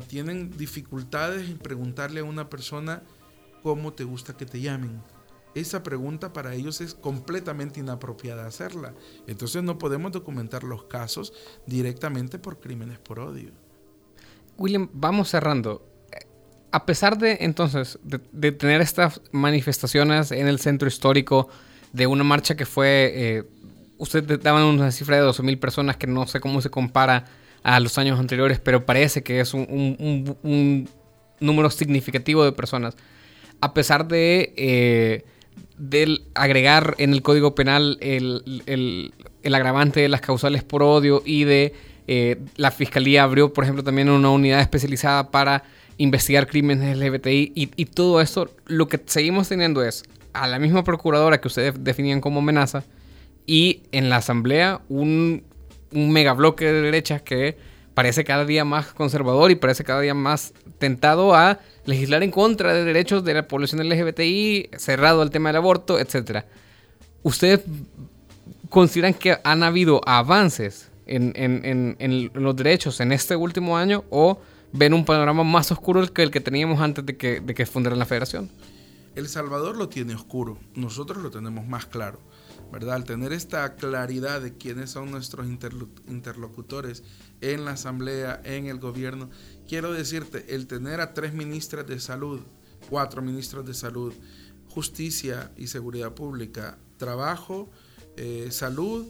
Tienen 0.09 0.51
dificultades 0.57 1.49
en 1.49 1.59
preguntarle 1.59 2.21
a 2.21 2.25
una 2.25 2.49
persona 2.49 3.03
cómo 3.63 3.93
te 3.93 4.05
gusta 4.05 4.37
que 4.37 4.47
te 4.47 4.61
llamen 4.61 5.01
esa 5.55 5.83
pregunta 5.83 6.33
para 6.33 6.55
ellos 6.55 6.81
es 6.81 6.95
completamente 6.95 7.81
inapropiada 7.81 8.47
hacerla. 8.47 8.95
Entonces 9.27 9.63
no 9.63 9.79
podemos 9.79 10.13
documentar 10.13 10.65
los 10.65 10.85
casos 10.85 11.33
directamente 11.67 12.39
por 12.39 12.61
crímenes 12.61 12.99
por 12.99 13.21
odio. 13.21 13.51
William, 14.57 14.89
vamos 14.93 15.29
cerrando. 15.29 15.87
A 16.73 16.87
pesar 16.87 17.19
de 17.19 17.39
entonces 17.41 17.99
de, 18.03 18.53
tener 18.53 18.81
estas 18.81 19.21
manifestaciones 19.33 20.31
en 20.31 20.47
el 20.47 20.61
centro 20.61 20.87
histórico 20.87 21.49
de 21.93 22.07
una 22.07 22.23
marcha 22.23 22.55
que 22.55 22.65
fue, 22.65 23.13
eh, 23.13 23.45
ustedes 23.99 24.41
daban 24.41 24.63
una 24.63 24.93
cifra 24.93 25.17
de 25.17 25.29
12.000 25.29 25.59
personas 25.59 25.97
que 25.97 26.07
no 26.07 26.29
sé 26.29 26.39
cómo 26.39 26.61
se 26.61 26.71
compara 26.71 27.25
a 27.63 27.81
los 27.81 27.99
años 27.99 28.19
anteriores, 28.19 28.61
pero 28.61 28.87
parece 28.87 29.23
que 29.23 29.41
es 29.41 29.55
un, 29.55 30.89
número 31.41 31.71
significativo 31.71 32.45
de 32.45 32.53
personas. 32.53 32.97
A 33.61 33.75
pesar 33.75 34.09
de 34.09 34.53
eh, 34.57 35.25
agregar 36.35 36.95
en 36.99 37.13
el 37.13 37.23
Código 37.23 37.55
Penal 37.55 37.99
el, 38.01 39.13
agravante 39.45 40.01
de 40.01 40.09
las 40.09 40.21
causales 40.21 40.65
por 40.65 40.83
odio 40.83 41.23
y 41.25 41.45
de 41.45 41.75
eh, 42.07 42.39
la 42.57 42.71
Fiscalía 42.71 43.23
abrió, 43.23 43.53
por 43.53 43.65
ejemplo, 43.65 43.85
también 43.85 44.09
una 44.11 44.31
unidad 44.31 44.61
especializada 44.61 45.31
para 45.31 45.65
investigar 45.97 46.47
crímenes 46.47 46.97
LGBTI 46.97 47.53
y, 47.55 47.71
y 47.77 47.85
todo 47.87 48.21
eso, 48.21 48.51
lo 48.67 48.89
que 48.89 49.01
seguimos 49.05 49.49
teniendo 49.49 49.85
es 49.85 50.05
a 50.33 50.47
la 50.49 50.59
misma 50.59 50.85
procuradora 50.85 51.41
que 51.41 51.49
ustedes 51.49 51.75
definían 51.79 52.21
como 52.21 52.41
amenaza 52.41 52.85
y 53.47 53.83
en 53.93 54.09
la 54.09 54.17
Asamblea 54.17 54.81
un, 54.89 55.43
un 55.93 56.13
megabloque 56.13 56.67
de 56.67 56.83
derechas 56.83 57.23
que 57.23 57.57
parece 57.95 58.25
cada 58.25 58.45
día 58.45 58.65
más 58.65 58.87
conservador 58.95 59.51
y 59.51 59.57
parece 59.57 59.85
cada 59.85 60.01
día 60.01 60.15
más 60.15 60.55
tentado 60.79 61.35
a 61.35 61.59
legislar 61.85 62.23
en 62.23 62.31
contra 62.31 62.73
de 62.73 62.85
derechos 62.85 63.25
de 63.25 63.35
la 63.35 63.49
población 63.49 63.87
LGBTI, 63.89 64.71
cerrado 64.79 65.23
al 65.23 65.31
tema 65.31 65.51
del 65.51 65.57
aborto, 65.57 65.99
etc. 65.99 66.45
¿Ustedes 67.23 67.61
consideran 68.69 69.15
que 69.15 69.39
han 69.45 69.63
habido 69.63 70.01
avances 70.07 70.89
en, 71.07 72.31
los 72.35 72.57
derechos 72.57 73.01
en 73.01 73.13
este 73.13 73.35
último 73.37 73.77
año 73.77 74.05
o 74.11 74.39
ven 74.73 74.95
un 74.95 75.05
panorama 75.05 75.43
más 75.43 75.73
oscuro 75.73 76.07
que 76.13 76.23
el 76.23 76.31
que 76.31 76.41
teníamos 76.41 76.81
antes 76.81 77.05
de 77.05 77.17
que, 77.17 77.41
de 77.41 77.55
que 77.55 77.67
fundara 77.67 77.97
la 77.97 78.07
federación? 78.07 78.49
El 79.17 79.29
Salvador 79.29 79.77
lo 79.77 79.89
tiene 79.89 80.15
oscuro, 80.15 80.59
nosotros 80.75 81.23
lo 81.23 81.31
tenemos 81.31 81.67
más 81.67 81.85
claro. 81.85 82.21
¿Verdad? 82.71 82.95
Al 82.95 83.05
tener 83.05 83.33
esta 83.33 83.77
claridad 83.77 84.41
de 84.41 84.57
quiénes 84.57 84.91
son 84.91 85.11
nuestros 85.11 85.47
interlocutores 85.47 87.03
en 87.41 87.65
la 87.65 87.73
Asamblea, 87.73 88.41
en 88.45 88.67
el 88.67 88.79
gobierno, 88.79 89.31
quiero 89.69 89.93
decirte, 89.93 90.55
el 90.55 90.67
tener 90.67 91.01
a 91.01 91.15
tres 91.15 91.33
ministras 91.33 91.87
de 91.87 92.01
salud, 92.01 92.41
cuatro 92.89 93.23
ministros 93.23 93.67
de 93.67 93.75
salud, 93.75 94.15
justicia 94.69 95.53
y 95.57 95.67
seguridad 95.67 96.15
pública, 96.15 96.79
trabajo, 96.97 97.71
eh, 98.17 98.49
salud 98.51 99.07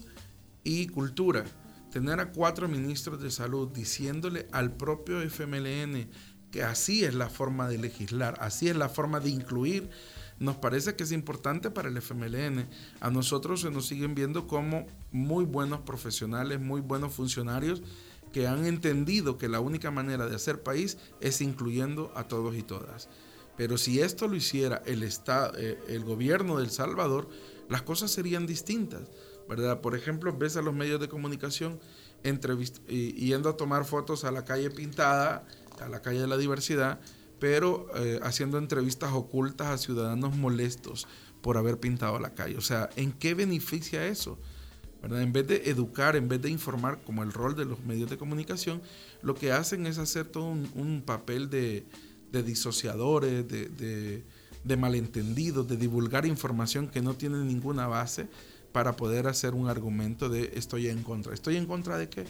y 0.65 0.87
cultura, 0.89 1.45
tener 1.91 2.21
a 2.21 2.33
cuatro 2.33 2.69
ministros 2.69 3.21
de 3.21 3.31
salud 3.31 3.69
diciéndole 3.69 4.47
al 4.53 4.73
propio 4.73 5.21
FMLN 5.21 6.09
que 6.51 6.63
así 6.63 7.05
es 7.05 7.15
la 7.15 7.29
forma 7.29 7.69
de 7.69 7.79
legislar, 7.79 8.37
así 8.41 8.69
es 8.69 8.77
la 8.77 8.89
forma 8.89 9.21
de 9.21 9.31
incluir 9.31 9.91
nos 10.41 10.57
parece 10.57 10.97
que 10.97 11.05
es 11.05 11.13
importante 11.13 11.71
para 11.71 11.89
el 11.89 11.97
FMLN. 11.97 12.67
A 13.01 13.11
nosotros 13.11 13.61
se 13.61 13.71
nos 13.71 13.87
siguen 13.87 14.15
viendo 14.15 14.49
como 14.49 14.87
muy 15.13 15.45
buenos 15.45 15.81
profesionales, 15.83 16.59
muy 16.59 16.81
buenos 16.81 17.13
funcionarios 17.13 17.83
que 18.33 18.47
han 18.49 18.65
entendido 18.67 19.39
que 19.39 19.49
la 19.49 19.61
única 19.61 19.91
manera 19.91 20.27
de 20.27 20.35
hacer 20.35 20.63
país 20.63 20.99
es 21.21 21.41
incluyendo 21.43 22.11
a 22.17 22.25
todos 22.25 22.57
y 22.57 22.63
todas. 22.63 23.09
Pero 23.57 23.77
si 23.77 24.01
esto 24.01 24.29
lo 24.29 24.37
hiciera 24.37 24.83
el, 24.87 25.03
Estado, 25.03 25.53
eh, 25.59 25.79
el 25.89 26.05
gobierno 26.05 26.57
de 26.57 26.65
El 26.65 26.71
Salvador, 26.71 27.29
las 27.69 27.83
cosas 27.83 28.11
serían 28.11 28.47
distintas. 28.47 29.03
¿verdad? 29.47 29.81
Por 29.81 29.95
ejemplo, 29.95 30.35
ves 30.35 30.57
a 30.57 30.63
los 30.63 30.73
medios 30.73 31.01
de 31.01 31.09
comunicación 31.09 31.81
yendo 32.23 33.49
a 33.49 33.57
tomar 33.57 33.85
fotos 33.85 34.25
a 34.25 34.31
la 34.31 34.45
calle 34.45 34.71
pintada, 34.71 35.45
a 35.81 35.89
la 35.89 36.01
calle 36.01 36.21
de 36.21 36.27
la 36.29 36.37
diversidad, 36.37 37.01
pero 37.41 37.89
eh, 37.97 38.21
haciendo 38.23 38.59
entrevistas 38.59 39.13
ocultas 39.13 39.69
a 39.69 39.79
ciudadanos 39.79 40.37
molestos 40.37 41.09
por 41.41 41.57
haber 41.57 41.81
pintado 41.81 42.19
la 42.21 42.35
calle. 42.35 42.57
O 42.57 42.61
sea, 42.61 42.91
¿en 42.97 43.13
qué 43.13 43.35
beneficia 43.35 44.07
eso? 44.07 44.39
¿verdad? 45.03 45.23
En 45.23 45.33
vez 45.33 45.47
de 45.47 45.71
educar, 45.71 46.15
en 46.15 46.29
vez 46.29 46.43
de 46.43 46.51
informar, 46.51 47.01
como 47.03 47.23
el 47.23 47.33
rol 47.33 47.57
de 47.57 47.65
los 47.65 47.81
medios 47.85 48.11
de 48.11 48.19
comunicación, 48.19 48.83
lo 49.23 49.35
que 49.35 49.53
hacen 49.53 49.87
es 49.87 49.99
hacer 49.99 50.27
todo 50.27 50.45
un, 50.45 51.03
papel 51.05 51.49
de, 51.49 51.87
disociadores, 52.31 53.49
de, 53.49 54.23
de, 54.63 54.77
malentendidos, 54.77 55.67
de 55.67 55.79
divulgar 55.79 56.27
información 56.27 56.89
que 56.89 57.01
no 57.01 57.15
tiene 57.15 57.39
ninguna 57.39 57.87
base 57.87 58.29
para 58.73 58.97
poder 58.97 59.27
hacer 59.27 59.55
un 59.55 59.69
argumento 59.69 60.29
de 60.29 60.53
estoy 60.55 60.89
en 60.89 61.03
contra. 61.03 61.33
¿Estoy 61.33 61.57
en 61.57 61.67
contra 61.67 61.97
de 61.97 62.11
qué? 62.11 62.27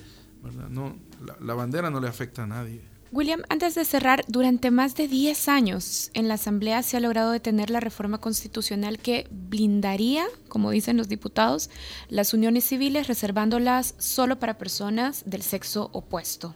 No, 0.70 0.96
la 1.40 1.54
bandera 1.54 1.90
no 1.90 2.00
le 2.00 2.08
afecta 2.08 2.44
a 2.44 2.46
nadie. 2.46 2.80
William, 3.12 3.42
antes 3.48 3.74
de 3.74 3.84
cerrar, 3.84 4.24
durante 4.28 4.70
más 4.70 4.94
de 4.94 5.08
10 5.08 5.48
años 5.48 6.12
en 6.14 6.28
la 6.28 6.34
Asamblea 6.34 6.84
se 6.84 6.96
ha 6.96 7.00
logrado 7.00 7.32
detener 7.32 7.68
la 7.68 7.80
reforma 7.80 8.18
constitucional 8.18 9.00
que 9.00 9.26
blindaría, 9.32 10.26
como 10.48 10.70
dicen 10.70 10.96
los 10.96 11.08
diputados, 11.08 11.70
las 12.08 12.34
uniones 12.34 12.64
civiles 12.64 13.08
reservándolas 13.08 13.96
solo 13.98 14.38
para 14.38 14.58
personas 14.58 15.24
del 15.26 15.42
sexo 15.42 15.90
opuesto. 15.92 16.54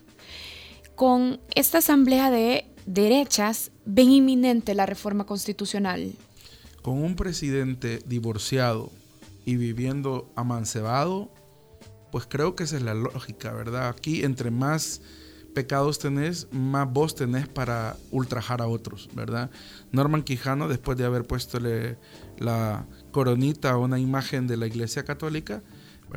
Con 0.95 1.41
esta 1.57 1.79
Asamblea 1.79 2.31
de 2.31 2.67
derechas, 2.87 3.73
ven 3.85 4.13
inminente 4.13 4.75
la 4.75 4.87
reforma 4.87 5.27
constitucional. 5.27 6.13
Con 6.83 7.03
un 7.03 7.17
presidente 7.17 7.99
divorciado 8.07 8.93
y 9.45 9.57
viviendo 9.57 10.31
amancebado, 10.37 11.33
pues 12.13 12.27
creo 12.29 12.55
que 12.55 12.63
esa 12.63 12.77
es 12.77 12.83
la 12.83 12.95
lógica, 12.95 13.53
¿verdad? 13.53 13.89
Aquí 13.89 14.23
entre 14.23 14.53
más 14.53 15.01
pecados 15.55 15.99
tenés, 15.99 16.49
más 16.53 16.93
voz 16.93 17.15
tenés 17.15 17.49
para 17.49 17.97
ultrajar 18.11 18.61
a 18.61 18.67
otros, 18.67 19.09
¿verdad? 19.15 19.51
Norman 19.93 20.23
Quijano, 20.23 20.69
después 20.69 20.99
de 20.99 21.05
haber 21.05 21.25
puesto 21.25 21.59
la 22.39 22.85
coronita 23.13 23.71
a 23.71 23.79
una 23.79 23.99
imagen 23.99 24.47
de 24.47 24.57
la 24.57 24.67
Iglesia 24.67 25.05
Católica, 25.05 25.63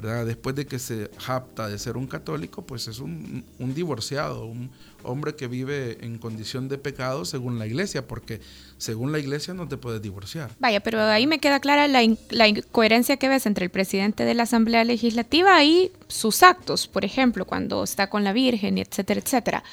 Después 0.02 0.56
de 0.56 0.68
que 0.68 0.78
se 0.78 1.10
japta 1.18 1.68
de 1.68 1.80
ser 1.80 1.98
un 1.98 2.06
católico, 2.06 2.62
pues 2.62 2.88
es 2.88 3.00
un, 3.00 3.44
divorciado, 3.60 4.46
un 4.46 4.70
hombre 5.04 5.36
que 5.36 5.48
vive 5.48 5.98
en 6.02 6.20
condición 6.20 6.70
de 6.70 6.78
pecado 6.78 7.26
según 7.26 7.58
la 7.58 7.66
iglesia, 7.66 8.08
porque 8.08 8.40
según 8.78 9.12
la 9.12 9.18
iglesia 9.18 9.56
no 9.56 9.68
te 9.68 9.78
puedes 9.78 10.00
divorciar. 10.02 10.52
Vaya, 10.60 10.82
pero 10.82 11.02
ahí 11.02 11.26
me 11.26 11.40
queda 11.40 11.60
clara 11.60 11.88
la, 11.88 12.02
la 12.30 12.48
incoherencia 12.48 13.18
que 13.18 13.28
ves 13.28 13.48
entre 13.48 13.66
el 13.66 13.72
presidente 13.72 14.24
de 14.24 14.36
la 14.36 14.44
Asamblea 14.44 14.84
Legislativa 14.84 15.64
y 15.64 15.92
sus 16.08 16.44
actos, 16.44 16.88
por 16.88 17.04
ejemplo, 17.04 17.46
cuando 17.46 17.84
está 17.84 18.08
con 18.08 18.24
la 18.24 18.34
Virgen, 18.34 18.78
etcétera, 18.78 19.20
etcétera. 19.20 19.64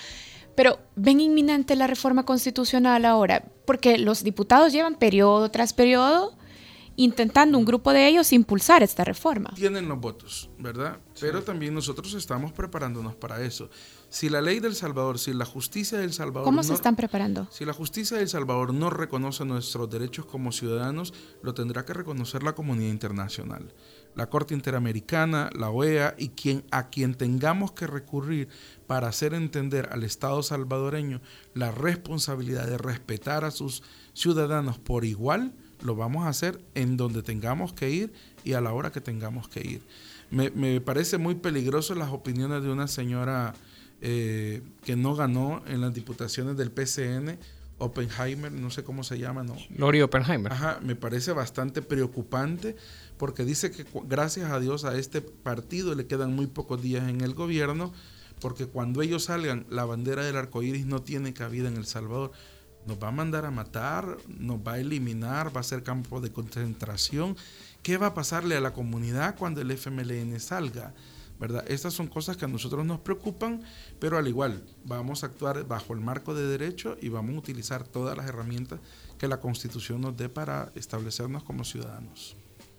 Pero 0.54 0.78
ven 0.96 1.20
inminente 1.20 1.76
la 1.76 1.86
reforma 1.86 2.24
constitucional 2.24 3.04
ahora, 3.04 3.44
porque 3.66 3.98
los 3.98 4.22
diputados 4.22 4.72
llevan 4.72 4.94
periodo 4.94 5.50
tras 5.50 5.74
periodo 5.74 6.34
intentando 6.96 7.58
un 7.58 7.64
grupo 7.64 7.92
de 7.92 8.06
ellos 8.08 8.32
impulsar 8.32 8.82
esta 8.82 9.04
reforma. 9.04 9.52
Tienen 9.54 9.88
los 9.88 9.98
votos, 9.98 10.50
¿verdad? 10.58 11.00
Pero 11.20 11.42
también 11.42 11.74
nosotros 11.74 12.14
estamos 12.14 12.52
preparándonos 12.52 13.14
para 13.14 13.42
eso. 13.42 13.68
Si 14.08 14.28
la 14.28 14.40
ley 14.40 14.60
del 14.60 14.76
Salvador, 14.76 15.18
si 15.18 15.32
la 15.32 15.44
justicia 15.44 15.98
del 15.98 16.12
Salvador... 16.12 16.44
¿Cómo 16.44 16.62
se 16.62 16.74
están 16.74 16.94
preparando? 16.94 17.48
Si 17.50 17.64
la 17.64 17.72
justicia 17.72 18.16
del 18.16 18.28
Salvador 18.28 18.72
no 18.72 18.88
reconoce 18.90 19.44
nuestros 19.44 19.90
derechos 19.90 20.26
como 20.26 20.52
ciudadanos, 20.52 21.12
lo 21.42 21.52
tendrá 21.52 21.84
que 21.84 21.94
reconocer 21.94 22.44
la 22.44 22.54
comunidad 22.54 22.90
internacional. 22.90 23.74
La 24.14 24.30
Corte 24.30 24.54
Interamericana, 24.54 25.50
la 25.58 25.70
OEA 25.70 26.14
y 26.16 26.28
quien, 26.28 26.64
a 26.70 26.90
quien 26.90 27.14
tengamos 27.16 27.72
que 27.72 27.88
recurrir 27.88 28.48
para 28.86 29.08
hacer 29.08 29.34
entender 29.34 29.88
al 29.90 30.04
Estado 30.04 30.42
salvadoreño 30.44 31.20
la 31.52 31.72
responsabilidad 31.72 32.68
de 32.68 32.78
respetar 32.78 33.44
a 33.44 33.50
sus 33.50 33.82
ciudadanos 34.12 34.78
por 34.78 35.04
igual, 35.04 35.54
lo 35.82 35.96
vamos 35.96 36.24
a 36.24 36.28
hacer 36.28 36.60
en 36.74 36.96
donde 36.96 37.22
tengamos 37.22 37.72
que 37.72 37.90
ir 37.90 38.12
y 38.44 38.52
a 38.54 38.60
la 38.60 38.72
hora 38.72 38.92
que 38.92 39.00
tengamos 39.00 39.48
que 39.48 39.60
ir. 39.60 39.82
Me, 40.30 40.80
parece 40.80 41.18
muy 41.18 41.36
peligroso 41.36 41.94
las 41.94 42.10
opiniones 42.10 42.62
de 42.62 42.70
una 42.70 42.88
señora 42.88 43.54
eh, 44.00 44.62
que 44.84 44.96
no 44.96 45.14
ganó 45.14 45.62
en 45.66 45.80
las 45.80 45.94
diputaciones 45.94 46.56
del 46.56 46.70
PCN, 46.70 47.38
Oppenheimer, 47.78 48.52
no 48.52 48.70
sé 48.70 48.84
cómo 48.84 49.04
se 49.04 49.18
llama, 49.18 49.42
¿no? 49.42 49.56
Lori 49.76 50.00
Oppenheimer. 50.00 50.52
Ajá, 50.52 50.78
me 50.82 50.96
parece 50.96 51.32
bastante 51.32 51.82
preocupante 51.82 52.76
porque 53.16 53.44
dice 53.44 53.70
que 53.70 53.84
gracias 54.04 54.50
a 54.50 54.60
Dios 54.60 54.84
a 54.84 54.96
este 54.96 55.20
partido 55.20 55.94
le 55.94 56.06
quedan 56.06 56.34
muy 56.34 56.46
pocos 56.46 56.82
días 56.82 57.08
en 57.08 57.20
el 57.20 57.34
gobierno, 57.34 57.92
porque 58.40 58.66
cuando 58.66 59.02
ellos 59.02 59.24
salgan, 59.24 59.66
la 59.70 59.84
bandera 59.84 60.24
del 60.24 60.36
arco 60.36 60.62
iris 60.62 60.86
no 60.86 61.02
tiene 61.02 61.32
cabida 61.32 61.68
en 61.68 61.76
El 61.76 61.86
Salvador 61.86 62.32
nos 62.86 63.02
va 63.02 63.08
a 63.08 63.12
mandar 63.12 63.44
a 63.44 63.50
matar, 63.50 64.16
nos 64.28 64.58
va 64.58 64.74
a 64.74 64.78
eliminar, 64.78 65.54
va 65.54 65.60
a 65.60 65.64
ser 65.64 65.82
campo 65.82 66.20
de 66.20 66.32
concentración. 66.32 67.36
¿Qué 67.82 67.98
va 67.98 68.08
a 68.08 68.14
pasarle 68.14 68.56
a 68.56 68.60
la 68.60 68.72
comunidad 68.72 69.36
cuando 69.36 69.60
el 69.60 69.70
FMLN 69.70 70.38
salga? 70.40 70.94
¿verdad? 71.38 71.64
Estas 71.68 71.92
son 71.92 72.06
cosas 72.06 72.36
que 72.36 72.44
a 72.44 72.48
nosotros 72.48 72.86
nos 72.86 73.00
preocupan, 73.00 73.62
pero 73.98 74.16
al 74.18 74.28
igual 74.28 74.62
vamos 74.84 75.22
a 75.22 75.26
actuar 75.26 75.66
bajo 75.66 75.92
el 75.92 76.00
marco 76.00 76.34
de 76.34 76.46
derecho 76.46 76.96
y 77.00 77.08
vamos 77.08 77.34
a 77.34 77.38
utilizar 77.38 77.84
todas 77.84 78.16
las 78.16 78.26
herramientas 78.26 78.80
que 79.18 79.28
la 79.28 79.40
Constitución 79.40 80.00
nos 80.00 80.16
dé 80.16 80.28
para 80.28 80.70
establecernos 80.74 81.42
como 81.42 81.64
ciudadanos. 81.64 82.36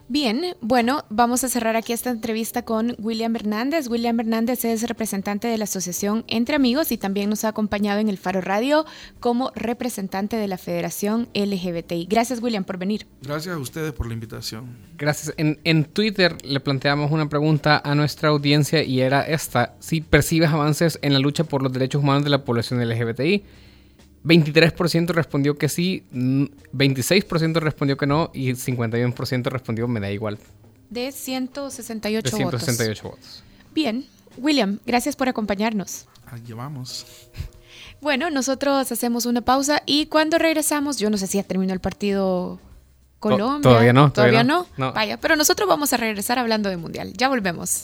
Bien, 0.07 0.55
bueno, 0.61 1.03
vamos 1.09 1.43
a 1.43 1.49
cerrar 1.49 1.75
aquí 1.75 1.91
esta 1.91 2.11
entrevista 2.11 2.61
con 2.61 2.95
William 2.99 3.35
Hernández. 3.35 3.87
William 3.87 4.19
Hernández 4.19 4.63
es 4.63 4.87
representante 4.87 5.47
de 5.47 5.57
la 5.57 5.63
Asociación 5.63 6.23
Entre 6.27 6.55
Amigos 6.55 6.91
y 6.91 6.97
también 6.97 7.31
nos 7.31 7.43
ha 7.43 7.47
acompañado 7.47 7.99
en 7.99 8.07
el 8.07 8.19
Faro 8.19 8.39
Radio 8.39 8.85
como 9.19 9.51
representante 9.55 10.35
de 10.35 10.47
la 10.47 10.59
Federación 10.59 11.27
LGBTI. 11.33 12.05
Gracias, 12.05 12.39
William, 12.39 12.65
por 12.65 12.77
venir. 12.77 13.07
Gracias 13.23 13.55
a 13.55 13.57
ustedes 13.57 13.93
por 13.93 14.05
la 14.05 14.13
invitación. 14.13 14.77
Gracias. 14.95 15.33
En, 15.37 15.59
en 15.63 15.85
Twitter 15.85 16.37
le 16.43 16.59
planteamos 16.59 17.11
una 17.11 17.27
pregunta 17.27 17.81
a 17.83 17.95
nuestra 17.95 18.29
audiencia 18.29 18.83
y 18.83 19.01
era 19.01 19.23
esta. 19.23 19.73
Si 19.79 20.01
percibes 20.01 20.51
avances 20.51 20.99
en 21.01 21.13
la 21.13 21.19
lucha 21.19 21.45
por 21.45 21.63
los 21.63 21.73
derechos 21.73 22.03
humanos 22.03 22.23
de 22.23 22.29
la 22.29 22.45
población 22.45 22.87
LGBTI, 22.87 23.43
23% 24.25 25.09
respondió 25.09 25.57
que 25.57 25.69
sí, 25.69 26.03
26% 26.11 27.59
respondió 27.59 27.95
que 27.95 28.07
no 28.07 28.31
y 28.33 28.51
51% 28.51 29.45
respondió 29.45 29.87
me 29.87 29.99
da 29.99 30.11
igual. 30.11 30.39
De 30.89 31.11
168, 31.11 32.29
de 32.29 32.35
168 32.35 33.03
votos. 33.03 33.43
Bien, 33.73 34.05
William, 34.37 34.79
gracias 34.85 35.15
por 35.15 35.29
acompañarnos. 35.29 36.05
Aquí 36.27 36.53
vamos. 36.53 37.05
Bueno, 38.01 38.29
nosotros 38.29 38.91
hacemos 38.91 39.25
una 39.25 39.41
pausa 39.41 39.81
y 39.85 40.07
cuando 40.07 40.37
regresamos, 40.37 40.97
yo 40.97 41.09
no 41.09 41.17
sé 41.17 41.27
si 41.27 41.37
ya 41.37 41.43
terminó 41.43 41.73
el 41.73 41.79
partido 41.79 42.59
Colombia. 43.19 43.61
Todavía 43.61 43.93
no. 43.93 44.11
Todavía, 44.11 44.43
no? 44.43 44.67
no. 44.77 44.93
Vaya, 44.93 45.17
pero 45.19 45.35
nosotros 45.35 45.67
vamos 45.67 45.93
a 45.93 45.97
regresar 45.97 46.37
hablando 46.37 46.69
de 46.69 46.77
Mundial. 46.77 47.13
Ya 47.13 47.29
volvemos. 47.29 47.83